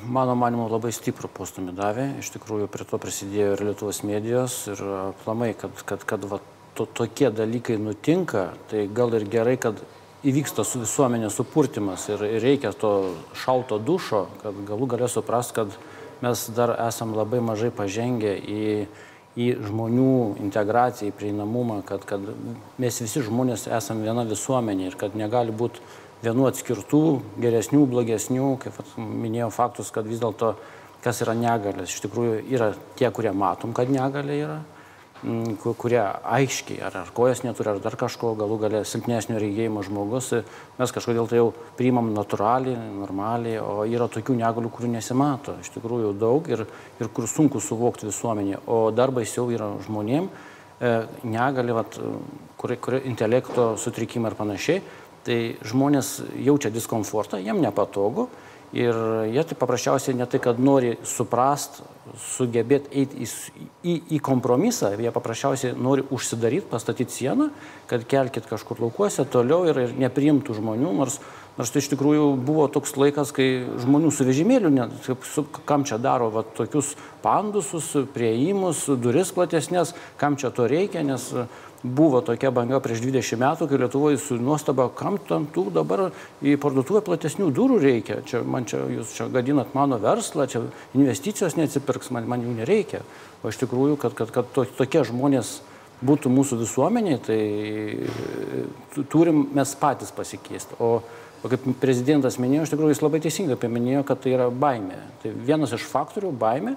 Mano 0.07 0.37
manimu 0.39 0.69
labai 0.71 0.93
stiprų 0.95 1.29
postumį 1.35 1.73
davė, 1.77 2.05
iš 2.21 2.31
tikrųjų 2.37 2.69
prie 2.71 2.87
to 2.87 3.01
prisidėjo 3.03 3.57
ir 3.57 3.63
Lietuvos 3.67 4.03
medijos 4.07 4.55
ir 4.71 4.81
aplamai, 5.11 5.51
kad, 5.59 5.83
kad, 5.89 6.05
kad 6.07 6.25
va, 6.31 6.39
to, 6.79 6.87
tokie 6.87 7.33
dalykai 7.35 7.77
nutinka, 7.83 8.53
tai 8.71 8.87
gal 8.87 9.13
ir 9.19 9.27
gerai, 9.33 9.57
kad 9.61 9.83
įvyksta 10.27 10.65
su 10.65 10.81
visuomenės 10.85 11.37
supurtimas 11.37 12.07
ir, 12.13 12.23
ir 12.29 12.41
reikia 12.45 12.73
to 12.79 12.93
šalto 13.37 13.81
dušo, 13.83 14.27
kad 14.45 14.63
galų 14.71 14.89
galę 14.95 15.11
suprast, 15.11 15.53
kad 15.59 15.75
mes 16.23 16.47
dar 16.57 16.77
esam 16.87 17.13
labai 17.17 17.43
mažai 17.45 17.73
pažengę 17.75 18.33
į, 18.39 18.65
į 19.37 19.51
žmonių 19.67 20.39
integraciją, 20.47 21.11
į 21.11 21.19
prieinamumą, 21.19 21.83
kad, 21.87 22.07
kad 22.09 22.23
mes 22.81 23.03
visi 23.03 23.27
žmonės 23.27 23.67
esam 23.69 24.01
viena 24.07 24.25
visuomenė 24.29 24.91
ir 24.91 24.99
kad 25.01 25.19
negali 25.19 25.53
būti 25.53 25.85
vienų 26.25 26.49
atskirtų, 26.49 27.03
geresnių, 27.43 27.85
blogesnių, 27.91 28.49
kaip 28.63 28.97
minėjau 28.97 29.51
faktus, 29.55 29.93
kad 29.95 30.09
vis 30.09 30.23
dėlto 30.23 30.55
kas 31.05 31.23
yra 31.23 31.37
negalės. 31.39 31.93
Iš 31.93 32.07
tikrųjų 32.07 32.41
yra 32.51 32.73
tie, 32.99 33.11
kurie 33.15 33.33
matom, 33.37 33.75
kad 33.77 33.91
negalė 33.93 34.39
yra, 34.41 34.57
mm, 35.23 35.59
kurie 35.79 36.01
aiškiai, 36.01 36.81
ar, 36.89 36.97
ar 37.05 37.13
kojas 37.15 37.45
neturi, 37.45 37.75
ar 37.75 37.83
dar 37.85 37.99
kažko, 38.01 38.33
galų 38.39 38.59
galę 38.65 38.83
silpnesnio 38.89 39.39
regėjimo 39.43 39.85
žmogus, 39.87 40.33
mes 40.81 40.95
kažkodėl 40.97 41.31
tai 41.31 41.41
jau 41.43 41.53
priimam 41.79 42.11
natūraliai, 42.17 42.75
normaliai, 42.97 43.61
o 43.63 43.87
yra 43.87 44.11
tokių 44.11 44.39
negalių, 44.41 44.73
kurių 44.73 44.93
nesimato, 44.97 45.59
iš 45.63 45.71
tikrųjų 45.77 46.17
daug 46.19 46.51
ir, 46.51 46.67
ir 46.99 47.13
kur 47.15 47.31
sunku 47.31 47.63
suvokti 47.63 48.11
visuomenė, 48.11 48.65
o 48.67 48.91
dar 48.91 49.15
baisiau 49.15 49.47
yra 49.55 49.71
žmonėm 49.87 50.27
e, 50.27 50.95
negali, 51.23 51.77
vat, 51.77 52.01
kur, 52.59 52.75
kur 52.83 52.99
intelekto 52.99 53.75
sutrikimai 53.79 54.33
ir 54.33 54.41
panašiai, 54.43 54.83
tai 55.27 55.39
žmonės 55.67 56.21
jaučia 56.47 56.71
diskomfortą, 56.71 57.41
jiem 57.43 57.61
nepatogu 57.63 58.29
ir 58.77 58.95
jie 59.33 59.45
tai 59.47 59.59
paprasčiausiai 59.59 60.17
ne 60.19 60.27
tai, 60.31 60.41
kad 60.43 60.61
nori 60.63 60.97
suprast, 61.07 61.83
sugebėti 62.17 62.93
eiti 63.03 63.25
į, 63.25 63.29
į, 63.85 63.95
į 64.17 64.21
kompromisą, 64.25 64.93
jie 65.01 65.13
paprasčiausiai 65.13 65.75
nori 65.77 66.05
užsidaryti, 66.15 66.69
pastatyti 66.71 67.13
sieną, 67.13 67.51
kad 67.91 68.07
kelkit 68.09 68.49
kažkur 68.49 68.81
laukuose 68.87 69.27
toliau 69.31 69.67
ir, 69.69 69.83
ir 69.87 69.97
nepriimtų 70.07 70.57
žmonių, 70.57 70.95
nors, 70.97 71.19
nors 71.59 71.73
tai 71.73 71.83
iš 71.85 71.91
tikrųjų 71.93 72.31
buvo 72.47 72.67
toks 72.73 72.97
laikas, 72.97 73.35
kai 73.37 73.67
žmonių 73.85 74.13
su 74.15 74.27
vežimėliu, 74.29 74.73
ne, 74.73 74.89
su, 75.05 75.47
kam 75.69 75.85
čia 75.89 76.01
daro 76.03 76.31
va, 76.33 76.47
tokius 76.57 76.95
pandusus, 77.25 77.93
prieimus, 78.15 78.87
duris 79.01 79.35
platesnės, 79.37 79.95
kam 80.21 80.41
čia 80.41 80.53
to 80.55 80.69
reikia, 80.71 81.05
nes 81.07 81.33
buvo 81.87 82.21
tokia 82.21 82.51
banga 82.51 82.81
prieš 82.83 83.03
20 83.05 83.41
metų, 83.41 83.69
kai 83.69 83.79
Lietuvoje 83.81 84.19
su 84.21 84.39
nuostaba, 84.41 84.89
kam 84.97 85.19
tam 85.29 85.47
tų 85.53 85.69
dabar 85.75 86.09
į 86.43 86.57
parduotuvę 86.61 87.03
platesnių 87.07 87.51
durų 87.55 87.79
reikia. 87.83 88.21
Čia, 88.27 88.43
man 88.47 88.67
čia, 88.69 88.83
jūs 88.91 89.15
čia 89.17 89.29
gadinat 89.33 89.75
mano 89.77 89.99
verslą, 90.03 90.49
čia 90.51 90.65
investicijos 90.97 91.57
neatsipirks, 91.59 92.06
man, 92.15 92.27
man 92.31 92.45
jų 92.45 92.57
nereikia. 92.59 93.03
O 93.43 93.53
iš 93.53 93.61
tikrųjų, 93.63 93.99
kad, 94.01 94.17
kad, 94.19 94.33
kad 94.35 94.49
to, 94.55 94.65
tokie 94.79 95.05
žmonės 95.07 95.61
būtų 96.05 96.31
mūsų 96.33 96.59
visuomeniai, 96.61 97.21
tai 97.25 97.39
turim 99.13 99.47
mes 99.57 99.73
patys 99.81 100.13
pasikeisti. 100.15 100.77
O, 100.83 100.99
o 101.41 101.51
kaip 101.53 101.65
prezidentas 101.81 102.41
minėjo, 102.43 102.67
iš 102.67 102.75
tikrųjų 102.75 102.97
jis 102.97 103.05
labai 103.05 103.23
teisingai 103.25 103.59
paminėjo, 103.61 104.05
kad 104.09 104.21
tai 104.25 104.35
yra 104.37 104.51
baimė. 104.51 105.01
Tai 105.23 105.33
vienas 105.49 105.73
iš 105.77 105.87
faktorių- 105.89 106.35
baimė, 106.45 106.77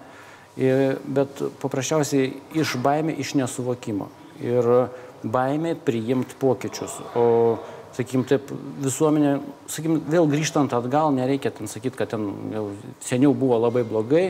bet 1.05 1.43
paprasčiausiai 1.61 2.33
iš 2.55 2.77
baimė, 2.83 3.17
iš 3.19 3.35
nesuvokimo 3.35 4.09
ir 4.43 4.89
baimė 5.23 5.75
priimti 5.75 6.35
pokyčius. 6.39 6.95
O, 7.15 7.59
sakykim, 7.95 8.23
taip, 8.27 8.51
visuomenė, 8.83 9.39
sakykim, 9.67 9.99
vėl 10.09 10.29
grįžtant 10.31 10.73
atgal, 10.75 11.11
nereikia 11.15 11.51
ten 11.51 11.67
sakyti, 11.67 11.97
kad 11.99 12.13
ten 12.13 12.29
jau 12.53 12.69
seniau 13.03 13.33
buvo 13.35 13.59
labai 13.59 13.83
blogai, 13.87 14.29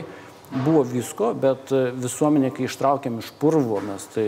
buvo 0.50 0.82
visko, 0.86 1.32
bet 1.38 1.70
visuomenė, 1.70 2.50
kai 2.54 2.66
ištraukiam 2.66 3.20
iš 3.22 3.30
purvo, 3.40 3.80
mes 3.84 4.06
tai 4.14 4.26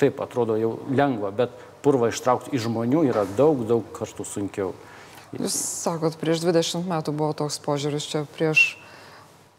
taip 0.00 0.20
atrodo 0.24 0.56
jau 0.60 0.72
lengva, 0.90 1.32
bet 1.34 1.54
purvą 1.84 2.10
ištraukti 2.12 2.54
iš 2.56 2.66
žmonių 2.68 3.04
yra 3.10 3.26
daug, 3.36 3.64
daug 3.68 3.86
kartų 3.96 4.26
sunkiau. 4.28 4.72
Jūs 5.32 5.54
sakot, 5.56 6.16
prieš 6.20 6.44
20 6.44 6.88
metų 6.88 7.14
buvo 7.16 7.32
toks 7.36 7.56
požiūris, 7.64 8.08
čia 8.10 8.24
prieš 8.36 8.74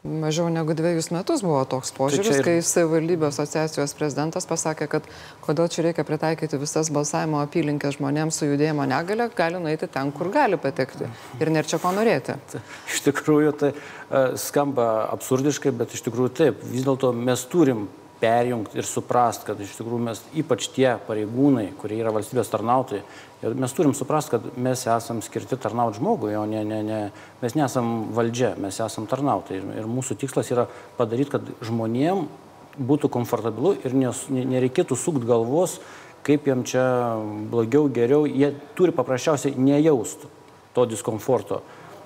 Mažiau 0.03 0.49
negu 0.51 0.73
dviejus 0.75 1.07
metus 1.15 1.39
buvo 1.45 1.61
toks 1.63 1.93
tai 1.93 1.97
požiūris, 2.01 2.27
tai 2.27 2.39
ir... 2.41 2.43
kai 2.43 2.55
savivaldybių 2.67 3.29
asociacijos 3.29 3.93
prezidentas 3.95 4.43
pasakė, 4.49 4.89
kad 4.91 5.05
kodėl 5.45 5.69
čia 5.71 5.85
reikia 5.85 6.03
pritaikyti 6.03 6.59
visas 6.59 6.89
balsavimo 6.91 7.39
apylinkės 7.39 7.95
žmonėms 7.95 8.41
su 8.41 8.49
judėjimo 8.49 8.83
negale, 8.91 9.29
gali 9.31 9.63
nueiti 9.63 9.87
ten, 9.87 10.11
kur 10.11 10.27
gali 10.33 10.59
patekti. 10.59 11.07
Ir 11.39 11.53
nėra 11.55 11.71
čia 11.71 11.79
ko 11.79 11.95
norėti. 11.95 12.35
Iš 12.91 12.99
tikrųjų 13.07 13.55
tai 13.61 13.71
uh, 13.71 14.35
skamba 14.35 15.07
absurdiškai, 15.15 15.71
bet 15.71 15.95
iš 15.95 16.03
tikrųjų 16.09 16.35
taip. 16.35 16.67
Vis 16.67 16.83
dėlto 16.83 17.15
mes 17.15 17.47
turim 17.47 17.87
perjungti 18.19 18.83
ir 18.83 18.87
suprast, 18.87 19.47
kad 19.47 19.59
iš 19.63 19.77
tikrųjų 19.79 20.03
mes, 20.03 20.19
ypač 20.39 20.67
tie 20.75 20.97
pareigūnai, 21.07 21.69
kurie 21.79 22.03
yra 22.03 22.11
valstybės 22.15 22.51
tarnautojai, 22.51 23.03
mes 23.43 23.73
turim 23.75 23.93
suprast, 23.97 24.31
kad 24.31 24.45
mes 24.55 24.85
esam 24.87 25.19
skirti 25.25 25.57
tarnauti 25.59 25.99
žmogui, 25.99 26.33
o 26.39 26.45
ne, 26.49 26.63
ne, 26.67 26.79
ne, 26.85 27.01
mes 27.41 27.57
nesam 27.59 27.91
valdžia, 28.15 28.53
mes 28.61 28.79
esam 28.79 29.07
tarnautojai. 29.09 29.59
Ir, 29.59 29.81
ir 29.83 29.89
mūsų 29.91 30.17
tikslas 30.21 30.51
yra 30.53 30.67
padaryti, 30.97 31.35
kad 31.35 31.51
žmonėm 31.65 32.25
būtų 32.79 33.11
komfortabilu 33.13 33.75
ir 33.83 33.95
nes, 33.97 34.25
nereikėtų 34.33 34.97
sukt 34.97 35.27
galvos, 35.29 35.77
kaip 36.23 36.47
jam 36.47 36.63
čia 36.67 36.83
blogiau, 37.51 37.89
geriau, 37.91 38.25
jie 38.25 38.53
turi 38.77 38.95
paprasčiausiai 38.95 39.59
nejaustų 39.59 40.31
to 40.73 40.85
diskomforto. 40.89 41.61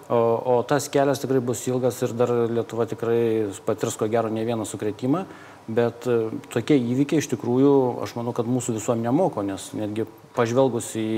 O, 0.08 0.16
o 0.16 0.64
tas 0.64 0.88
kelias 0.88 1.20
tikrai 1.20 1.42
bus 1.44 1.66
ilgas 1.68 2.00
ir 2.06 2.14
dar 2.16 2.32
Lietuva 2.48 2.86
tikrai 2.88 3.52
patirs 3.68 3.98
ko 4.00 4.08
gero 4.08 4.32
ne 4.32 4.46
vieną 4.48 4.64
sukretimą, 4.64 5.26
bet 5.68 6.08
e, 6.08 6.30
tokie 6.54 6.78
įvykiai 6.80 7.20
iš 7.20 7.28
tikrųjų, 7.34 7.74
aš 8.06 8.14
manau, 8.16 8.32
kad 8.36 8.48
mūsų 8.48 8.78
visuomenė 8.78 9.12
moko, 9.12 9.44
nes 9.44 9.68
netgi 9.76 10.08
pažvelgus 10.38 10.94
į, 11.00 11.12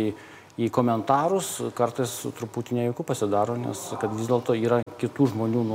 į 0.60 0.70
komentarus, 0.74 1.58
kartais 1.78 2.16
truputį 2.40 2.80
nejauku 2.80 3.06
pasidaro, 3.08 3.58
nes 3.60 3.90
kad 4.02 4.14
vis 4.16 4.30
dėlto 4.32 4.56
yra 4.58 4.82
kitų 5.00 5.34
žmonių 5.34 5.66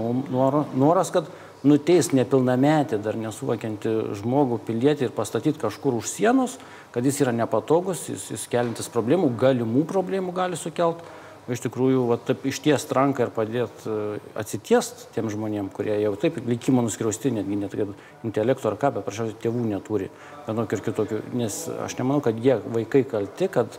noras, 0.80 1.12
kad 1.14 1.28
nuteis 1.64 2.10
nepilnametį, 2.12 3.00
dar 3.04 3.16
nesuvokianti 3.16 3.92
žmogų, 4.20 4.60
pilietį 4.66 5.08
ir 5.08 5.14
pastatyti 5.16 5.62
kažkur 5.62 5.96
už 6.00 6.10
sienos, 6.12 6.58
kad 6.92 7.04
jis 7.04 7.22
yra 7.24 7.32
nepatogus, 7.36 8.08
jis, 8.12 8.26
jis 8.34 8.48
kelintis 8.52 8.90
problemų, 8.92 9.32
galimų 9.40 9.86
problemų 9.88 10.34
gali 10.36 10.60
sukelti 10.60 11.22
iš 11.52 11.64
tikrųjų 11.66 12.04
va, 12.08 12.18
taip 12.20 12.44
išties 12.48 12.86
ranką 12.96 13.26
ir 13.26 13.32
padėti 13.34 13.88
e, 13.90 14.18
atsitiest 14.40 15.08
tiem 15.16 15.28
žmonėm, 15.32 15.70
kurie 15.74 15.96
jau 16.00 16.14
taip 16.20 16.38
likimo 16.48 16.84
nuskriausti, 16.84 17.34
netgi 17.34 17.58
net 17.60 17.74
kad 17.76 17.90
intelekto 18.24 18.70
ar 18.70 18.78
ką, 18.80 18.94
bet 18.96 19.08
prašau, 19.08 19.28
tėvų 19.42 19.66
neturi 19.68 20.08
vienokių 20.46 20.78
ir 20.78 20.84
kitokių. 20.88 21.20
Nes 21.40 21.58
aš 21.84 21.98
nemanau, 22.00 22.22
kad 22.24 22.38
jie 22.40 22.56
vaikai 22.64 23.04
kalti, 23.08 23.50
kad 23.52 23.76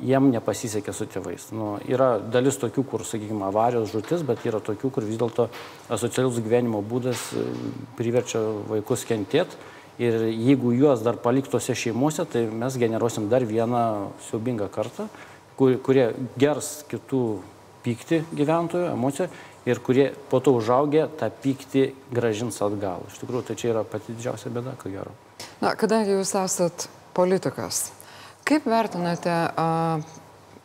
jiem 0.00 0.30
nepasisekė 0.30 0.94
su 0.94 1.08
tėvais. 1.10 1.48
Nu, 1.56 1.72
yra 1.90 2.12
dalis 2.22 2.60
tokių, 2.62 2.84
kur, 2.92 3.04
sakykime, 3.06 3.42
avarijos 3.48 3.90
žutis, 3.92 4.22
bet 4.26 4.46
yra 4.46 4.62
tokių, 4.62 4.92
kur 4.94 5.06
vis 5.06 5.18
dėlto 5.20 5.48
socialus 5.90 6.38
gyvenimo 6.38 6.84
būdas 6.86 7.30
e, 7.34 7.44
priverčia 7.98 8.42
vaikus 8.70 9.04
kentėti. 9.08 9.58
Ir 10.00 10.30
jeigu 10.30 10.70
juos 10.72 11.02
dar 11.04 11.18
paliktose 11.20 11.74
šeimuose, 11.76 12.24
tai 12.24 12.46
mes 12.48 12.76
generuosim 12.80 13.26
dar 13.28 13.44
vieną 13.44 13.82
siaubingą 14.30 14.70
kartą, 14.72 15.10
kur, 15.60 15.76
kurie 15.84 16.08
gers 16.40 16.80
kitų 16.88 17.24
pyktį 17.84 18.22
gyventojų, 18.36 18.88
emociją 18.94 19.28
ir 19.68 19.80
kurie 19.84 20.06
po 20.32 20.40
to 20.40 20.54
užaugę 20.56 21.06
tą 21.20 21.28
pyktį 21.42 21.90
gražins 22.12 22.60
atgal. 22.64 23.04
Iš 23.10 23.20
tikrųjų, 23.20 23.44
tai 23.50 23.56
čia 23.60 23.74
yra 23.74 23.84
pati 23.84 24.14
didžiausia 24.16 24.52
bėda, 24.54 24.76
ko 24.80 24.92
gero. 24.92 25.12
Na, 25.60 25.74
kadangi 25.76 26.16
jūs 26.16 26.32
esat 26.40 26.88
politikas, 27.16 27.90
kaip 28.48 28.64
vertinate 28.68 29.32
a, 29.32 29.68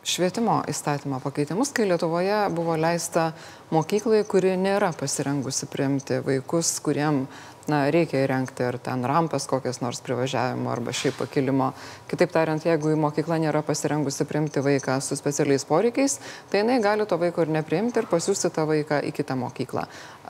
švietimo 0.06 0.60
įstatymo 0.70 1.18
pakeitimus, 1.20 1.72
kai 1.74 1.88
Lietuvoje 1.88 2.38
buvo 2.54 2.76
leista 2.78 3.32
mokyklai, 3.74 4.22
kuri 4.28 4.54
nėra 4.60 4.92
pasirengusi 4.94 5.66
priimti 5.70 6.20
vaikus, 6.24 6.76
kuriem 6.84 7.24
na, 7.70 7.80
reikia 7.90 8.22
įrengti 8.22 8.62
ar 8.66 8.78
ten 8.82 9.02
rampas 9.08 9.48
kokias 9.50 9.80
nors 9.82 10.00
privažiavimo 10.06 10.70
arba 10.70 10.94
šiaip 10.94 11.18
pakilimo. 11.18 11.72
Kitaip 12.10 12.30
tariant, 12.34 12.62
jeigu 12.62 12.94
į 12.94 13.00
mokyklą 13.02 13.40
nėra 13.42 13.64
pasirengusi 13.66 14.28
priimti 14.30 14.62
vaiką 14.62 15.00
su 15.02 15.18
specialiais 15.18 15.66
poreikiais, 15.66 16.20
tai 16.52 16.62
jinai 16.62 16.78
gali 16.84 17.08
to 17.10 17.18
vaiko 17.18 17.42
ir 17.42 17.52
nepriimti 17.58 18.02
ir 18.02 18.10
pasiūsti 18.10 18.52
tą 18.54 18.68
vaiką 18.70 19.02
į 19.10 19.12
kitą 19.16 19.38
mokyklą. 19.42 19.88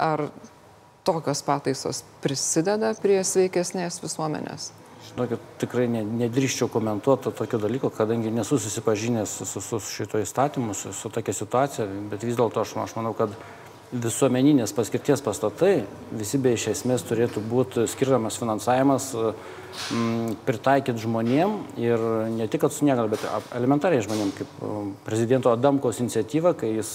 Ar 0.08 0.26
tokios 1.06 1.44
pataisos 1.46 2.02
prisideda 2.24 2.94
prie 3.02 3.20
sveikesnės 3.24 4.00
visuomenės? 4.02 4.72
Žinokit, 5.16 5.44
tikrai 5.56 5.86
nedrįščiau 5.88 6.68
komentuoti 6.68 7.30
tokio 7.32 7.56
dalyko, 7.56 7.88
kadangi 7.88 8.28
nesu 8.28 8.58
susipažinęs 8.60 9.38
su, 9.38 9.46
su, 9.48 9.62
su 9.64 9.78
šito 9.80 10.20
įstatymu, 10.20 10.74
su, 10.76 10.92
su 10.92 11.08
tokia 11.08 11.32
situacija, 11.32 11.86
bet 12.10 12.26
vis 12.26 12.36
dėlto 12.36 12.60
aš, 12.60 12.74
aš 12.82 12.92
manau, 12.98 13.14
kad 13.16 13.32
visuomeninės 13.96 14.74
paskirties 14.76 15.22
pastatai, 15.24 15.86
visi 16.12 16.36
be 16.42 16.52
iš 16.52 16.66
esmės 16.74 17.06
turėtų 17.08 17.40
būti 17.48 17.86
skiriamas 17.88 18.36
finansavimas 18.36 19.08
m, 19.16 20.34
pritaikyti 20.44 21.06
žmonėm 21.06 21.56
ir 21.80 22.06
ne 22.36 22.50
tik 22.52 22.68
su 22.68 22.84
negale, 22.84 23.14
bet 23.14 23.24
elementariai 23.56 24.04
žmonėm, 24.04 24.36
kaip 24.36 24.62
prezidento 25.08 25.54
Adamkos 25.54 26.02
iniciatyva, 26.04 26.52
kai 26.60 26.74
jis 26.74 26.92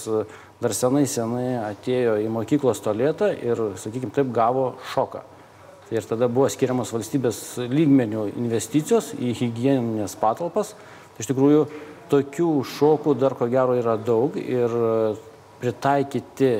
dar 0.62 0.78
senai 0.78 1.08
senai 1.10 1.56
atėjo 1.72 2.20
į 2.22 2.30
mokyklos 2.38 2.86
tolėtą 2.86 3.34
ir, 3.34 3.66
sakykime, 3.82 4.14
taip 4.14 4.30
gavo 4.30 4.76
šoką. 4.94 5.26
Tai 5.92 5.98
ir 6.00 6.06
tada 6.08 6.24
buvo 6.24 6.46
skiriamos 6.48 6.88
valstybės 6.88 7.38
lygmenių 7.68 8.22
investicijos 8.40 9.10
į 9.12 9.34
hygieninės 9.36 10.14
patalpas. 10.16 10.70
Tai 11.12 11.20
iš 11.20 11.28
tikrųjų 11.28 11.66
tokių 12.08 12.46
šokų 12.64 13.12
dar 13.20 13.36
ko 13.36 13.44
gero 13.52 13.74
yra 13.76 13.98
daug 14.00 14.38
ir 14.40 14.72
pritaikyti 15.60 16.54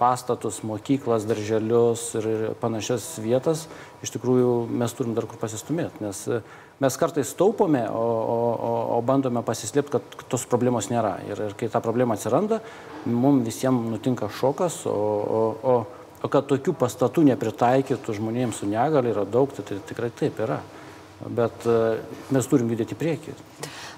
pastatus, 0.00 0.62
mokyklas, 0.64 1.28
darželius 1.28 2.06
ir 2.16 2.30
panašias 2.62 3.04
vietas, 3.20 3.66
iš 4.00 4.14
tikrųjų 4.16 4.54
mes 4.72 4.96
turim 4.96 5.12
dar 5.12 5.28
kur 5.28 5.36
pasistumėti, 5.36 6.00
nes 6.00 6.22
e, 6.24 6.40
mes 6.80 6.96
kartais 6.96 7.34
taupome, 7.36 7.84
o, 7.84 8.00
o, 8.00 8.72
o 8.96 9.00
bandome 9.04 9.44
pasislėpti, 9.44 9.98
kad 9.98 10.24
tos 10.32 10.48
problemos 10.48 10.88
nėra. 10.88 11.18
Ir, 11.28 11.44
ir 11.50 11.56
kai 11.60 11.68
ta 11.68 11.84
problema 11.84 12.16
atsiranda, 12.16 12.62
mums 13.04 13.44
visiems 13.44 13.92
nutinka 13.92 14.32
šokas, 14.40 14.86
o, 14.88 14.96
o, 14.96 15.44
o, 15.60 15.76
o 16.22 16.28
kad 16.32 16.48
tokių 16.50 16.74
pastatų 16.80 17.24
nepritaikytų 17.30 18.16
žmonėms 18.18 18.60
su 18.60 18.68
negali 18.68 19.12
yra 19.14 19.24
daug, 19.24 19.52
tai, 19.56 19.64
tai 19.68 19.80
tikrai 19.88 20.12
taip 20.16 20.40
yra. 20.44 20.60
Bet 21.20 21.66
e, 21.68 21.98
mes 22.32 22.46
turim 22.48 22.70
judėti 22.72 22.96
priekį. 22.96 23.34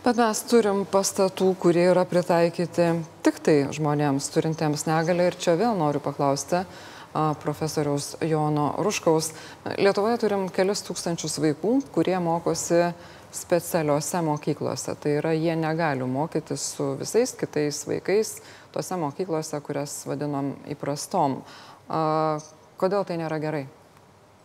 Bet 0.03 0.19
mes 0.19 0.41
turim 0.51 0.83
pastatų, 0.91 1.53
kurie 1.63 1.85
yra 1.93 2.03
pritaikyti 2.09 2.89
tik 3.23 3.39
tai 3.47 3.59
žmonėms 3.75 4.27
turintiems 4.35 4.89
negalę 4.89 5.29
ir 5.31 5.39
čia 5.39 5.55
vėl 5.61 5.79
noriu 5.79 6.03
paklausti 6.03 6.65
profesoriaus 7.13 8.17
Jono 8.25 8.73
Ruškaus. 8.79 9.33
Lietuvoje 9.79 10.19
turim 10.23 10.47
kelius 10.49 10.83
tūkstančius 10.87 11.39
vaikų, 11.45 11.77
kurie 11.93 12.17
mokosi 12.25 12.89
specialiuose 13.33 14.21
mokyklose. 14.25 14.95
Tai 15.01 15.13
yra, 15.21 15.33
jie 15.37 15.55
negali 15.57 16.09
mokytis 16.09 16.73
su 16.75 16.93
visais 17.01 17.33
kitais 17.37 17.85
vaikais 17.89 18.41
tose 18.73 18.97
mokyklose, 18.97 19.61
kurias 19.65 20.03
vadinom 20.09 20.55
įprastom. 20.73 21.43
Kodėl 21.89 23.07
tai 23.09 23.19
nėra 23.21 23.39
gerai? 23.43 23.67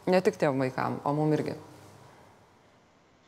Ne 0.07 0.21
tik 0.23 0.37
tiem 0.39 0.59
vaikam, 0.63 1.01
o 1.03 1.13
mum 1.13 1.33
irgi. 1.35 1.57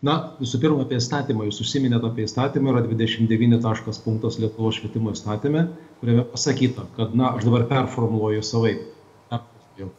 Na 0.05 0.13
visų 0.39 0.61
pirma 0.63 0.85
apie 0.85 0.95
įstatymą. 0.95 1.43
Jūs 1.49 1.59
užsiminėt 1.65 2.05
apie 2.07 2.23
įstatymą 2.23 2.71
yra 2.71 2.83
dvidešim 2.85 3.27
devyni 3.27 3.59
taškas 3.59 3.99
punktas 3.99 4.37
lietuvos 4.39 4.77
švietimo 4.79 5.11
įstatyme 5.11 5.65
kuriame 5.99 6.23
pasakyta 6.31 6.85
kad 6.95 7.15
na 7.15 7.33
aš 7.35 7.43
dabar 7.47 7.65
performuluoju 7.67 8.43
savaip. 8.43 8.87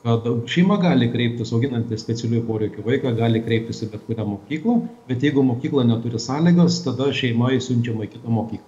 Kad 0.05 0.27
šeima 0.53 0.77
gali 0.81 1.07
kreiptis 1.13 1.53
auginanti 1.57 1.97
specialiųjų 2.01 2.43
poreikių 2.49 2.83
vaiką 2.85 3.15
gali 3.17 3.41
kreiptis 3.45 3.81
į 3.85 3.91
bet 3.95 4.03
kurią 4.09 4.27
mokyklą 4.29 4.75
bet 5.09 5.25
jeigu 5.25 5.45
mokykla 5.51 5.87
neturi 5.89 6.21
sąlygas 6.21 6.83
tada 6.85 7.09
šeima 7.17 7.53
išsiunčiama 7.57 8.05
į 8.05 8.11
kitą 8.17 8.35
mokyklą. 8.37 8.67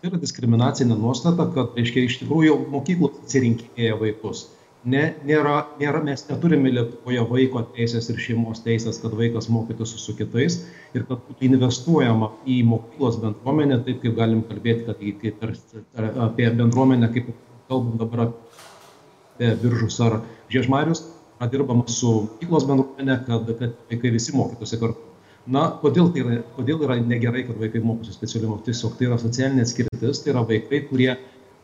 Tai 0.00 0.10
yra 0.10 0.20
diskriminacinė 0.20 0.98
nuostata 1.00 1.48
kad 1.54 1.76
reiškia 1.80 2.04
iš 2.08 2.18
tikrųjų 2.22 2.58
mokyklos 2.72 3.22
atsirinkinėja 3.22 3.96
vaikus 4.00 4.44
ne 4.84 5.02
nėra 5.28 5.54
nėra 5.80 6.00
mes 6.04 6.22
neturime 6.28 6.70
lietuvoje 6.72 7.24
vaiko 7.28 7.62
teisės 7.76 8.08
ir 8.12 8.20
šeimos 8.24 8.62
teisės 8.64 9.00
kad 9.02 9.12
vaikas 9.16 9.50
mokytųsi 9.52 10.00
su 10.00 10.14
kitais 10.16 10.60
ir 10.94 11.04
kad 11.08 11.20
būtų 11.26 11.48
investuojama 11.50 12.30
į 12.48 12.62
mokyklos 12.68 13.20
bendruomenę 13.20 13.82
taip 13.84 14.00
kaip 14.02 14.16
galim 14.16 14.42
kalbėti 14.48 14.86
kad 14.88 15.02
į 15.04 15.14
kaip 15.20 15.40
tarsi 15.42 15.84
apie 15.96 16.48
bendruomenę 16.48 17.10
kaip 17.12 17.28
kalbam 17.68 17.98
dabar 18.00 18.26
apie 18.28 19.52
biržus 19.62 20.00
ar 20.00 20.22
žiežmarius 20.52 21.04
yra 21.40 21.50
dirbama 21.52 21.84
su 21.88 22.14
mokyklos 22.30 22.66
bendruomene 22.68 23.20
kad 23.26 23.52
kad 23.58 23.76
vaikai 23.90 24.16
visi 24.16 24.36
mokytųsi 24.36 24.80
kartu. 24.80 25.06
Na 25.46 25.66
kodėl 25.82 26.10
tai 26.12 26.24
yra 26.24 26.40
kodėl 26.56 26.82
yra 26.86 26.96
negerai 27.00 27.44
kad 27.48 27.60
vaikai 27.60 27.80
mokosi 27.84 28.16
specialiai 28.16 28.58
tiesiog 28.64 28.96
tai 28.96 29.08
yra 29.08 29.20
socialinė 29.20 29.64
atskirtis 29.64 30.24
tai 30.24 30.32
yra 30.34 30.42
vaikai 30.48 30.82
kurie 30.88 31.14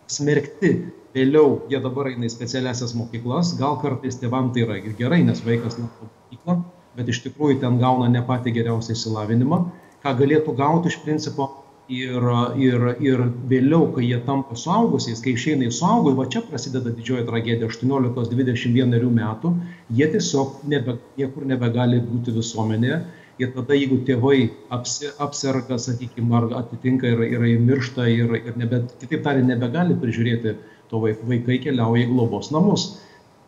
smerkti 0.09 0.71
vėliau 1.17 1.61
jie 1.73 1.83
dabar 1.83 2.13
eina 2.13 2.29
į 2.29 2.33
specialiąsias 2.37 2.95
mokyklas. 2.99 3.57
Gal 3.61 3.81
kartais 3.83 4.21
tėvam 4.23 4.53
tai 4.55 4.69
yra 4.69 4.81
gerai 5.03 5.23
nes 5.27 5.43
vaikas 5.45 5.81
lanko 5.81 6.11
mokyklą 6.13 6.61
bet 6.97 7.13
iš 7.13 7.23
tikrųjų 7.27 7.61
ten 7.63 7.79
gauna 7.83 8.09
ne 8.13 8.23
patį 8.27 8.55
geriausią 8.57 8.97
išsilavinimą. 8.97 9.63
Ką 10.05 10.13
galėtų 10.21 10.55
gauti 10.57 10.93
iš 10.93 11.01
principo 11.05 11.49
ir 11.93 12.25
ir 12.59 12.87
ir 13.09 13.21
vėliau 13.51 13.91
kai 13.95 14.07
jie 14.09 14.19
tampa 14.27 14.57
suaugusiais 14.59 15.21
kai 15.23 15.37
išeina 15.39 15.69
į 15.69 15.75
suaugų 15.77 16.15
va 16.21 16.27
čia 16.35 16.43
prasideda 16.47 16.91
didžioji 16.95 17.27
tragedija 17.29 17.69
aštuoniolikos 17.71 18.33
dvidešim 18.33 18.75
vienerių 18.79 19.13
metų. 19.21 19.53
Jie 20.01 20.09
tiesiog 20.15 20.65
nebe 20.73 20.99
niekur 21.21 21.47
nebegali 21.53 22.03
būti 22.09 22.35
visuomenėje. 22.41 23.05
Ir 23.37 23.51
tada 23.53 23.77
jeigu 23.77 23.99
tėvai 24.09 24.47
apsi 24.73 25.11
apserga 25.21 25.77
sakykim 25.77 26.31
ar 26.39 26.47
atitinka 26.63 27.11
ir 27.13 27.21
ir 27.27 27.61
miršta 27.61 28.07
ir 28.09 28.33
ir 28.39 28.55
nebe 28.57 28.81
kitaip 29.03 29.23
tariant 29.27 29.53
nebegali 29.53 29.99
prižiūrėti 30.01 30.55
to 30.91 31.03
vaikai 31.03 31.59
keliauja 31.65 32.07
į 32.07 32.13
globos 32.13 32.53
namus 32.55 32.91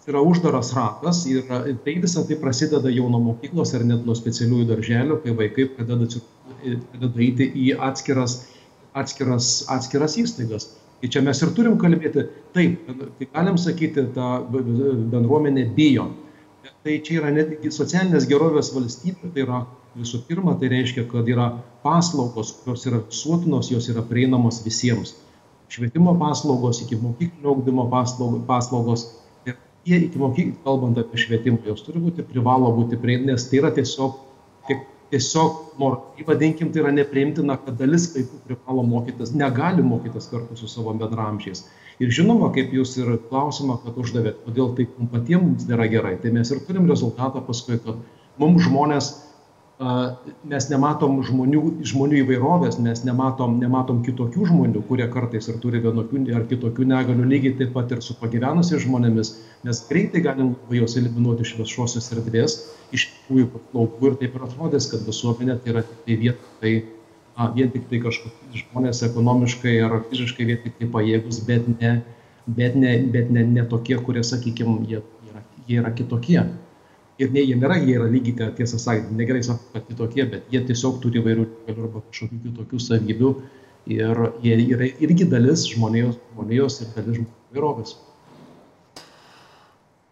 yra 0.09 0.23
uždaras 0.25 0.73
ratas 0.73 1.27
ir 1.29 1.45
tai 1.85 1.95
visa 2.01 2.25
tai 2.27 2.37
prasideda 2.41 2.91
jau 2.91 3.09
nuo 3.13 3.21
mokyklos 3.21 3.75
ar 3.77 3.85
net 3.85 4.07
nuo 4.09 4.17
specialiųjų 4.17 4.69
darželių, 4.71 5.19
kai 5.25 5.35
vaikai 5.37 5.67
pradeda, 5.75 6.23
pradeda 6.93 7.25
eiti 7.27 7.49
į 7.53 7.67
atskiras, 7.91 8.39
atskiras, 8.97 9.51
atskiras 9.75 10.17
įstaigas. 10.23 10.71
Tai 10.99 11.11
čia 11.15 11.23
mes 11.23 11.43
ir 11.45 11.53
turim 11.55 11.77
kalbėti, 11.79 12.25
taip, 12.57 12.89
tai 13.19 13.29
galim 13.35 13.59
sakyti, 13.61 14.09
ta 14.17 14.31
bendruomenė 14.49 15.69
bijo. 15.77 16.09
Tai 16.85 16.97
čia 17.05 17.21
yra 17.21 17.31
netgi 17.35 17.71
socialinės 17.75 18.27
gerovės 18.31 18.73
valstybė, 18.75 19.31
tai 19.35 19.45
yra 19.45 19.63
visų 19.99 20.25
pirma, 20.27 20.57
tai 20.59 20.73
reiškia, 20.73 21.05
kad 21.11 21.29
yra 21.31 21.53
paslaugos, 21.85 22.57
kurios 22.65 22.87
yra 22.89 23.03
visuotinos, 23.05 23.71
jos 23.71 23.89
yra 23.93 24.03
prieinamos 24.09 24.63
visiems. 24.65 25.15
Švietimo 25.69 26.15
paslaugos, 26.21 26.83
iki 26.85 26.97
mokyklinio 26.97 27.53
augdymo 27.53 27.89
paslaugos, 28.49 29.07
tie 29.89 29.99
iki 30.05 30.21
mokyklų, 30.21 30.61
kalbant 30.65 31.01
apie 31.01 31.21
švietimą, 31.23 31.61
jos 31.69 31.83
turi 31.87 32.01
būti, 32.03 32.25
privalo 32.29 32.71
būti 32.77 32.99
prieinami, 33.01 33.33
nes 33.35 33.47
tai 33.49 33.61
yra 33.63 33.71
tiesiog, 33.77 34.17
tiek, 34.69 34.85
tiesiog, 35.13 35.61
nor, 35.81 35.99
vadinkim, 36.29 36.73
tai 36.73 36.83
yra 36.85 36.93
nepriimtina, 36.95 37.59
kad 37.65 37.79
dalis 37.81 38.09
vaikų 38.15 38.43
privalo 38.49 38.85
mokytis, 38.89 39.33
negali 39.37 39.85
mokytis 39.85 40.29
kartu 40.33 40.59
su 40.59 40.69
savo 40.71 40.95
bendramžiais. 40.99 41.65
Ir 41.99 42.13
žinoma, 42.15 42.53
kaip 42.55 42.75
jūs 42.77 42.95
ir 43.01 43.17
klausimą, 43.31 43.81
kad 43.85 43.97
uždavėt, 43.99 44.45
kodėl 44.45 44.75
tai 44.79 44.87
patiems 45.15 45.67
nėra 45.71 45.89
gerai, 45.91 46.17
tai 46.23 46.35
mes 46.37 46.53
ir 46.55 46.61
turim 46.69 46.87
rezultatą 46.91 47.43
paskui, 47.47 47.81
kad 47.83 47.99
mums 48.39 48.69
žmonės 48.69 49.11
mes 49.79 50.65
nematom 50.73 51.21
žmonių, 51.23 51.61
žmonių 51.87 52.23
įvairovės, 52.25 52.81
mes 52.83 53.05
nematom, 53.07 53.61
nematom 53.63 54.01
kitokių 54.03 54.49
žmonių, 54.51 54.83
kurie 54.89 55.07
kartais 55.13 55.47
ir 55.47 55.61
turi 55.63 55.79
vienokių 55.85 56.25
ar 56.35 56.49
kitokių 56.51 56.87
negalių, 56.91 57.27
lygiai 57.31 57.55
taip 57.61 57.73
pat 57.77 57.95
ir 57.95 58.03
su 58.03 58.17
pagyvenusiais 58.19 58.83
žmonėmis, 58.83 59.37
nes 59.69 59.83
greitai 59.87 60.25
galim 60.27 60.57
juos 60.75 60.99
eliminuoti 60.99 61.47
iš 61.47 61.55
viešosios 61.61 62.11
erdvės, 62.17 62.59
iš 62.91 63.07
tikrųjų 63.13 63.51
paslaugų 63.55 64.11
ir 64.11 64.21
taip 64.25 64.35
ir 64.35 64.47
atrodys, 64.49 64.91
kad 64.91 65.07
visuomenė 65.07 65.61
tai 65.63 65.75
yra 65.77 65.87
tik 65.87 66.05
tai 66.07 66.21
vieta, 66.27 66.53
tai 66.59 66.77
a, 67.37 67.51
vien 67.55 67.71
tik 67.71 67.87
tai 67.87 68.03
kažkokie 68.03 68.65
žmonės 68.65 69.05
ekonomiškai 69.07 69.79
ar 69.87 70.01
fiziškai 70.11 70.49
vien 70.51 70.65
tik 70.65 70.81
tai 70.81 70.91
pajėgus, 70.91 71.45
bet 71.47 71.71
ne, 71.77 72.01
bet 72.51 72.75
ne, 72.75 72.99
bet 73.15 73.31
ne, 73.31 73.47
ne 73.47 73.71
tokie, 73.71 73.95
kurie, 74.03 74.27
sakykime, 74.27 74.81
jie, 74.91 75.05
yra, 75.31 75.45
jie 75.69 75.79
yra 75.85 75.95
kitokie 75.95 76.43
ir 77.19 77.31
ne, 77.35 77.43
jie 77.43 77.57
nėra, 77.59 77.79
jie 77.83 77.97
yra 77.99 78.09
lygiai, 78.11 78.51
tiesą 78.59 78.81
sakant, 78.81 79.13
negerai 79.19 79.43
sakyti, 79.47 79.73
kad 79.75 79.87
kitokie, 79.91 80.27
bet 80.33 80.53
jie 80.55 80.63
tiesiog 80.69 81.01
turi 81.03 81.23
įvairių 81.23 81.47
negalių 81.49 81.89
arba 81.89 82.03
kažkokių 82.09 82.41
kitokių 82.45 82.83
savybių 82.85 83.33
ir 83.95 84.23
jie 84.45 84.59
yra 84.77 84.91
irgi 85.07 85.27
dalis 85.31 85.67
žmonijos, 85.73 86.21
žmonijos 86.35 86.81
ir 86.85 86.95
dalis 86.97 87.19
žmonių 87.19 87.35
įvairovės. 87.53 87.97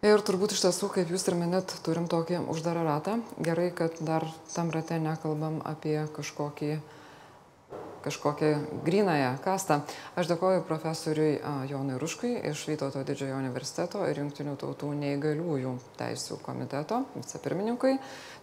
Ir 0.07 0.23
turbūt 0.23 0.53
iš 0.55 0.61
tiesų, 0.66 0.90
kaip 0.95 1.09
jūs 1.11 1.25
ir 1.27 1.35
minėt, 1.38 1.73
turim 1.83 2.05
tokį 2.11 2.45
uždarą 2.53 2.85
ratą. 2.87 3.16
Gerai, 3.42 3.73
kad 3.75 3.97
dar 4.07 4.27
tam 4.53 4.71
rate 4.71 5.01
nekalbam 5.03 5.57
apie 5.66 5.97
kažkokį 6.14 6.77
uh, 6.77 6.95
kažkokią 8.07 8.83
grinąją 8.87 9.33
kastą. 9.42 9.81
Aš 10.14 10.31
dėkoju 10.31 10.62
profesoriui 10.69 11.40
Jonui 11.66 11.99
Ruškui 11.99 12.37
iš 12.53 12.62
Vytauto 12.71 13.03
didžiojo 13.07 13.35
universiteto 13.40 14.05
ir 14.07 14.21
Junktinių 14.23 14.55
tautų 14.61 14.92
neįgaliųjų 15.01 15.73
teisų 15.99 16.38
komiteto 16.47 17.03
vicepirmininkui. 17.16 17.97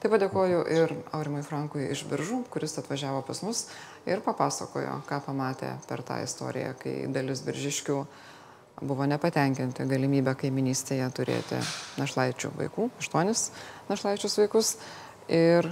Taip 0.04 0.12
pat 0.12 0.26
dėkoju 0.26 0.66
ir 0.76 0.94
Aurimui 1.16 1.46
Frankui 1.48 1.88
iš 1.96 2.04
Biržų, 2.12 2.44
kuris 2.52 2.76
atvažiavo 2.82 3.24
pas 3.24 3.40
mus 3.48 3.66
ir 4.04 4.20
papasakojo, 4.26 5.00
ką 5.08 5.24
pamatė 5.24 5.78
per 5.88 6.04
tą 6.04 6.20
istoriją, 6.28 6.76
kai 6.84 6.96
dalis 7.08 7.46
biržiškių 7.48 7.98
buvo 8.84 9.08
nepatenkinti 9.08 9.88
galimybę 9.88 10.36
kaiminystėje 10.44 11.08
turėti 11.16 11.60
našlaičių 12.02 12.52
vaikų, 12.58 12.90
aštuonis 13.00 13.52
našlaičius 13.88 14.40
vaikus. 14.44 14.76
Ir 15.32 15.70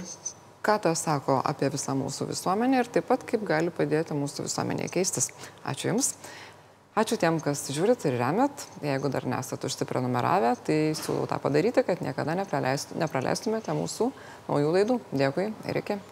ką 0.62 0.78
tas 0.82 1.02
sako 1.02 1.40
apie 1.44 1.70
visą 1.74 1.94
mūsų 1.98 2.28
visuomenę 2.30 2.82
ir 2.82 2.90
taip 2.94 3.08
pat 3.10 3.26
kaip 3.26 3.44
gali 3.46 3.74
padėti 3.74 4.16
mūsų 4.16 4.46
visuomenėje 4.46 4.94
keistis. 4.94 5.30
Ačiū 5.66 5.90
Jums. 5.90 6.14
Ačiū 6.92 7.16
tiem, 7.16 7.38
kas 7.40 7.64
žiūrit 7.72 8.04
ir 8.04 8.18
remet. 8.20 8.66
Jeigu 8.84 9.08
dar 9.08 9.24
nesate 9.24 9.64
užsiprenumeravę, 9.64 10.54
tai 10.66 10.80
siūlau 10.98 11.24
tą 11.30 11.40
padaryti, 11.40 11.86
kad 11.88 12.04
niekada 12.04 12.36
nepraleistumėte 12.36 13.78
mūsų 13.78 14.10
naujų 14.50 14.74
laidų. 14.76 14.98
Dėkui 15.16 15.54
ir 15.72 15.80
iki. 15.80 16.02